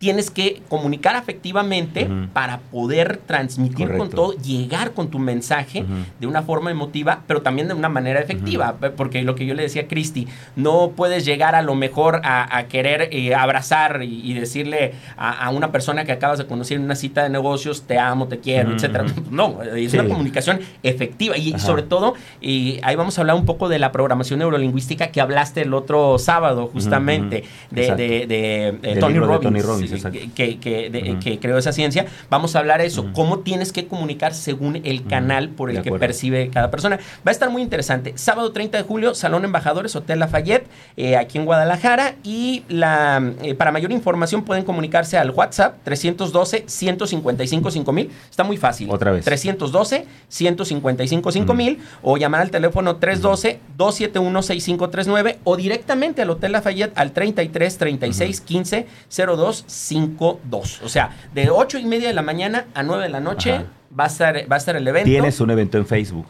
[0.05, 2.29] tienes que comunicar afectivamente uh -huh.
[2.29, 3.97] para poder transmitir Correcto.
[3.97, 6.05] con todo, llegar con tu mensaje uh -huh.
[6.19, 8.75] de una forma emotiva, pero también de una manera efectiva.
[8.79, 8.91] Uh -huh.
[8.91, 12.55] Porque lo que yo le decía a Cristi, no puedes llegar a lo mejor a,
[12.55, 16.77] a querer eh, abrazar y, y decirle a, a, una persona que acabas de conocer
[16.77, 19.05] en una cita de negocios, te amo, te quiero, etcétera.
[19.31, 19.97] No, es sí.
[19.97, 21.35] una comunicación efectiva.
[21.35, 25.19] Y, sobre todo, y ahí vamos a hablar un poco de la programación neurolingüística que
[25.19, 32.05] hablaste el otro sábado, justamente, de, Tony, Robbins, que, creó esa ciencia.
[32.29, 35.91] Vamos a hablar de eso, cómo tienes que comunicar según el canal por el que
[35.91, 36.97] percibe cada persona.
[36.97, 38.13] Va a estar muy interesante.
[38.15, 40.67] Sábado 30 de julio, Salón Embajadores, Hotel Lafayette,
[40.97, 42.15] eh, aquí en Guadalajara.
[42.23, 48.09] Y la, eh, para mayor información pueden comunicarse al WhatsApp 312-155-5000.
[48.29, 48.89] Está muy fácil.
[48.89, 49.25] Otra vez.
[49.25, 58.87] 312-155-5000 o llamar al teléfono 312-271-6539 o directamente al Hotel Lafayette al 33 36 15
[59.09, 60.81] 02 52.
[60.83, 63.65] O sea, de 8 y media de la mañana a 9 de la noche
[63.97, 65.09] va a, estar, va a estar el evento.
[65.09, 66.27] Tienes un evento en Facebook.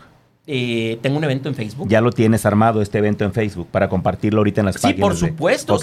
[0.47, 1.87] Eh, tengo un evento en Facebook.
[1.89, 4.95] Ya lo tienes armado este evento en Facebook para compartirlo ahorita en las páginas.
[4.95, 5.79] Sí, por supuesto.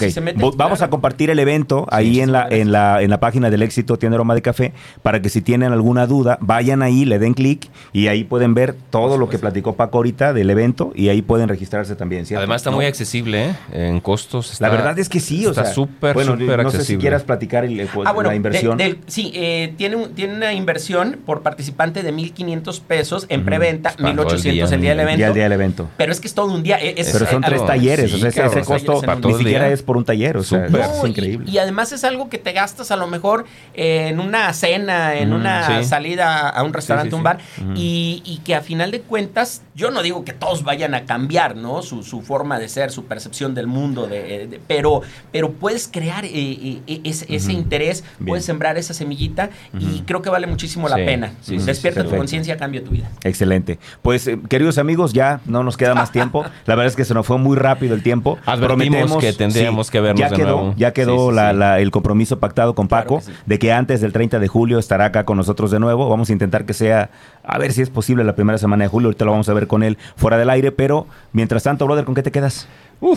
[0.55, 3.97] Vamos a compartir el evento ahí en, la, en, la, en la página del éxito
[3.97, 7.69] Tienda Aroma de Café para que si tienen alguna duda vayan ahí, le den clic
[7.91, 11.49] y ahí pueden ver todo lo que platicó Paco ahorita del evento y ahí pueden
[11.49, 12.25] registrarse también.
[12.33, 13.55] Además está muy accesible ¿eh?
[13.73, 14.61] en costos.
[14.61, 18.13] la verdad es que sí, está súper, bueno, no sé si quieras platicar el, ah,
[18.23, 18.79] la inversión.
[19.07, 24.81] sí, eh, tiene, tiene una inversión por participante de 1.500 pesos en preventa, 1.800 el
[24.81, 25.25] día del evento.
[25.25, 25.89] el día del evento.
[25.97, 26.77] Pero es que es todo un día.
[26.81, 28.13] E-, pero son tres talleres.
[28.13, 30.37] o sea, ese, costo ni siquiera es por un taller.
[30.37, 31.49] O sea, es increíble.
[31.49, 35.83] Y, además es algo que te gastas a lo mejor en una cena, en una
[35.83, 37.39] salida a un restaurante, un bar.
[37.75, 41.81] y, que a final de cuentas, yo no digo que todos vayan a cambiar, ¿no?
[41.81, 44.07] Su, forma de ser, su percepción del mundo.
[44.07, 45.01] De, pero,
[45.31, 49.49] pero puedes crear eh, eh, ese, interés, puedes sembrar esa semillita
[49.79, 51.33] y creo que vale muchísimo la pena.
[51.47, 53.09] Despierta tu conciencia, cambia tu vida.
[53.23, 53.79] Excelente.
[54.01, 56.43] Pues, eh, queridos amigos, ya no nos queda más tiempo.
[56.65, 58.37] La verdad es que se nos fue muy rápido el tiempo.
[58.45, 60.73] Prometemos que tendríamos que vernos ya de quedó, nuevo.
[60.77, 61.31] Ya quedó
[61.77, 65.37] el compromiso pactado con Paco de que antes del 30 de julio estará acá con
[65.37, 66.09] nosotros de nuevo.
[66.09, 67.09] Vamos a intentar que sea,
[67.43, 69.07] a ver si es posible la primera semana de julio.
[69.07, 70.71] Ahorita lo vamos a ver con él fuera del aire.
[70.71, 72.67] Pero mientras tanto, brother, ¿con qué te quedas?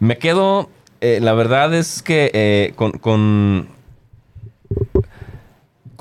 [0.00, 3.68] Me quedo, eh, la verdad es que eh, con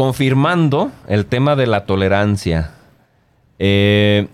[0.02, 2.72] confirmando el tema de la tolerancia
[3.64, 4.28] eh,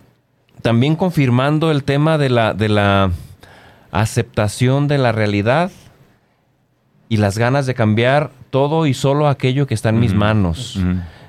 [0.61, 3.11] también confirmando el tema de la, de la
[3.91, 5.69] aceptación de la realidad
[7.09, 10.79] y las ganas de cambiar todo y solo aquello que está en mis manos.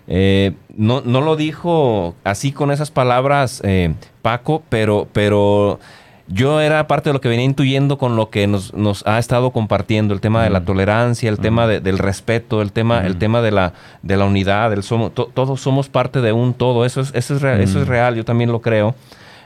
[0.06, 3.92] Eh, no, no, lo dijo así con esas palabras eh,
[4.22, 5.80] Paco, pero, pero
[6.28, 8.72] yo era parte de lo que venía intuyendo con lo que nos,
[9.06, 13.16] ha estado compartiendo, el tema de la tolerancia, el tema del respeto, el tema, el
[13.16, 13.72] tema de la,
[14.02, 17.42] de la unidad, el somos, todos somos parte de un todo, eso es, eso es,
[17.42, 18.94] real, eso es real, yo también lo creo.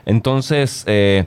[0.05, 1.25] Entonces, eh,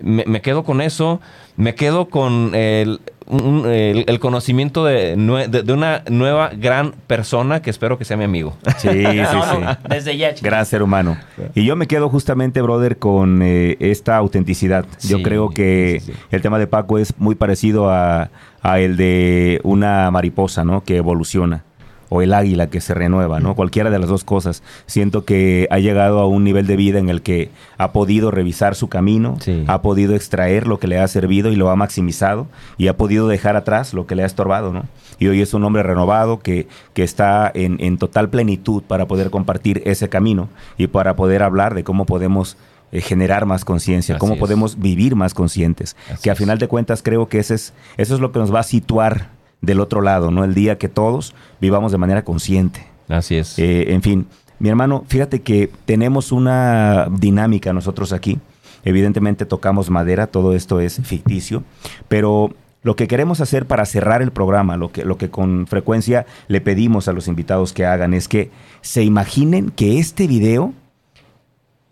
[0.00, 1.20] me, quedo con eso,
[1.58, 8.04] me quedo con el, el, conocimiento de, de, una nueva gran persona que espero que
[8.04, 8.56] sea mi amigo.
[8.76, 9.88] Sí, sí, sí.
[9.88, 10.34] Desde ya.
[10.40, 11.18] Gran ser humano.
[11.56, 14.86] Y yo me quedo justamente, brother, con eh, esta autenticidad.
[15.02, 16.00] Yo creo que
[16.30, 18.30] el tema de Paco es muy parecido a,
[18.62, 20.84] a el de una mariposa, ¿no?
[20.84, 21.64] Que evoluciona
[22.08, 23.54] o el águila que se renueva, ¿no?
[23.54, 24.62] Cualquiera de las dos cosas.
[24.86, 28.74] Siento que ha llegado a un nivel de vida en el que ha podido revisar
[28.74, 29.36] su camino,
[29.66, 32.46] ha podido extraer lo que le ha servido y lo ha maximizado
[32.76, 34.84] y ha podido dejar atrás lo que le ha estorbado, ¿no?
[35.18, 39.30] Y hoy es un hombre renovado que, que está en, en total plenitud para poder
[39.30, 42.56] compartir ese camino y para poder hablar de cómo podemos
[42.90, 45.94] eh, generar más conciencia, cómo podemos vivir más conscientes.
[46.22, 48.60] que a final de cuentas creo que ese es, eso es lo que nos va
[48.60, 49.28] a situar
[49.60, 50.44] del otro lado, ¿no?
[50.44, 52.86] El día que todos vivamos de manera consciente.
[53.08, 53.58] Así es.
[53.58, 54.26] Eh, en fin,
[54.58, 58.38] mi hermano, fíjate que tenemos una dinámica nosotros aquí.
[58.84, 61.64] Evidentemente tocamos madera, todo esto es ficticio,
[62.08, 66.26] pero lo que queremos hacer para cerrar el programa, lo que, lo que con frecuencia
[66.46, 68.50] le pedimos a los invitados que hagan es que
[68.80, 70.72] se imaginen que este video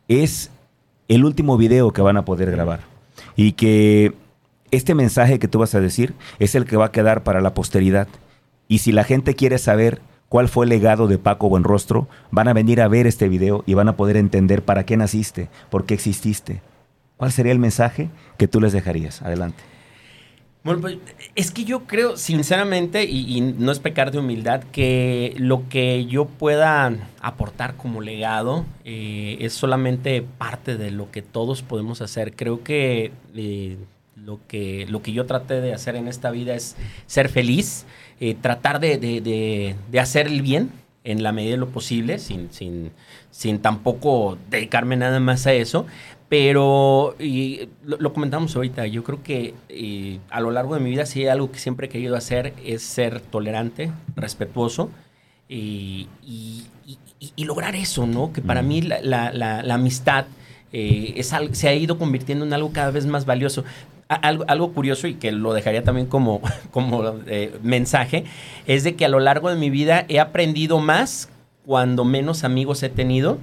[0.08, 0.50] es
[1.08, 2.80] el último video que van a poder grabar
[3.34, 4.14] y que
[4.70, 7.54] este mensaje que tú vas a decir es el que va a quedar para la
[7.54, 8.08] posteridad.
[8.68, 12.52] Y si la gente quiere saber cuál fue el legado de Paco Buenrostro, van a
[12.52, 15.94] venir a ver este video y van a poder entender para qué naciste, por qué
[15.94, 16.60] exististe.
[17.16, 19.22] ¿Cuál sería el mensaje que tú les dejarías?
[19.22, 19.62] Adelante.
[20.66, 20.98] Bueno, pues
[21.36, 26.24] es que yo creo, sinceramente, y, no es pecar de humildad, que lo que yo
[26.24, 32.34] pueda aportar como legado eh, es solamente parte de lo que todos podemos hacer.
[32.34, 33.76] Creo que eh,
[34.16, 37.84] lo que, lo que yo traté de hacer en esta vida es ser feliz,
[38.20, 40.70] eh, tratar de, hacer el bien
[41.04, 42.90] en la medida de lo posible, sin, sin,
[43.30, 45.86] sin tampoco dedicarme nada más a eso.
[46.28, 51.06] Pero y lo, comentamos ahorita, yo creo que eh, a lo largo de mi vida
[51.06, 54.90] sí algo que siempre he querido hacer es ser tolerante, respetuoso
[55.48, 56.08] y,
[57.36, 58.32] lograr eso, ¿no?
[58.32, 60.26] Que para mí la, amistad
[60.72, 63.62] eh, es, se ha ido convirtiendo en algo cada vez más valioso
[64.08, 66.40] algo, curioso y que lo dejaría también como,
[66.70, 68.24] como eh, mensaje,
[68.66, 71.28] es de que a lo largo de mi vida he aprendido más
[71.64, 73.38] cuando menos amigos he tenido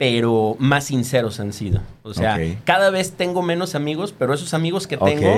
[0.00, 1.82] pero más sinceros han sido.
[2.04, 5.30] O sea, cada vez tengo menos amigos, pero esos amigos que tengo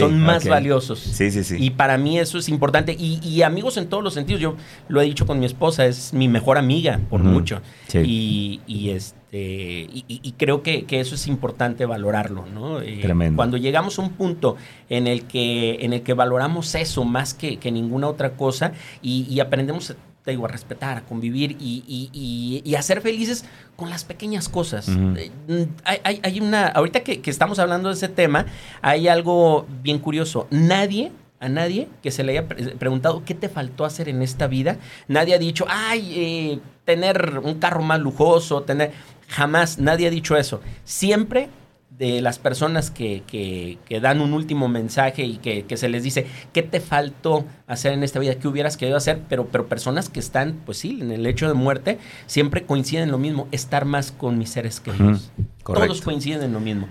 [0.00, 0.98] son más valiosos.
[0.98, 1.54] Sí, sí, sí.
[1.60, 2.96] Y para mí eso es importante.
[2.98, 4.40] Y, amigos en todos los sentidos.
[4.40, 4.56] Yo
[4.88, 7.60] lo he dicho con mi esposa, es mi mejor amiga, por mucho.
[7.94, 12.80] Y, y, este, y, creo que, eso es importante valorarlo, ¿no?
[12.80, 13.36] Eh, Tremendo.
[13.36, 14.56] Cuando llegamos a un punto
[14.88, 19.38] en el que, en el que valoramos eso más que, que ninguna otra cosa y,
[19.38, 19.94] aprendemos
[20.32, 23.44] digo, a respetar, a convivir y, y, a ser felices
[23.76, 24.88] con las pequeñas cosas.
[24.88, 25.30] Eh,
[25.84, 28.46] hay, hay, una, ahorita que, que, estamos hablando de ese tema,
[28.82, 30.46] hay algo bien curioso.
[30.50, 34.78] Nadie, a nadie que se le haya preguntado qué te faltó hacer en esta vida,
[35.06, 38.92] nadie ha dicho, ay, eh, tener un carro más lujoso, tener...
[39.30, 40.62] Jamás, nadie ha dicho eso.
[40.84, 41.50] Siempre
[41.98, 46.26] de las personas que, que, dan un último mensaje y que, que, se les dice,
[46.52, 48.36] ¿qué te faltó hacer en esta vida?
[48.36, 49.20] ¿Qué hubieras querido hacer?
[49.28, 53.10] Pero, pero personas que están, pues sí, en el hecho de muerte, siempre coinciden en
[53.10, 55.32] lo mismo, estar más con mis seres queridos.
[55.64, 56.88] Todos coinciden en lo mismo.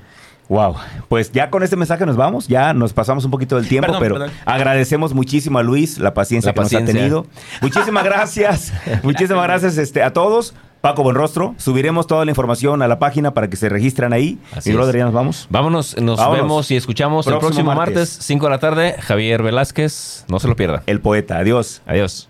[0.50, 0.76] Wow,
[1.10, 4.26] pues ya con este mensaje nos vamos, ya nos pasamos un poquito del tiempo, pero
[4.45, 7.26] agradecemos muchísimo a Luis la paciencia que nos ha tenido.
[7.62, 8.74] Muchísimas gracias,
[9.04, 10.54] muchísimas gracias este, a todos.
[10.80, 11.56] Paco Buenrostro.
[11.58, 14.38] Subiremos toda la información a la página para que se registren ahí.
[14.64, 15.48] y brother, ya nos vamos.
[15.50, 18.95] Vámonos, nos vemos y escuchamos el próximo martes, 5 de la tarde.
[19.00, 20.84] Javier Velázquez, no se lo pierda.
[20.86, 21.39] El poeta.
[21.39, 21.82] Adiós.
[21.88, 22.30] Adiós.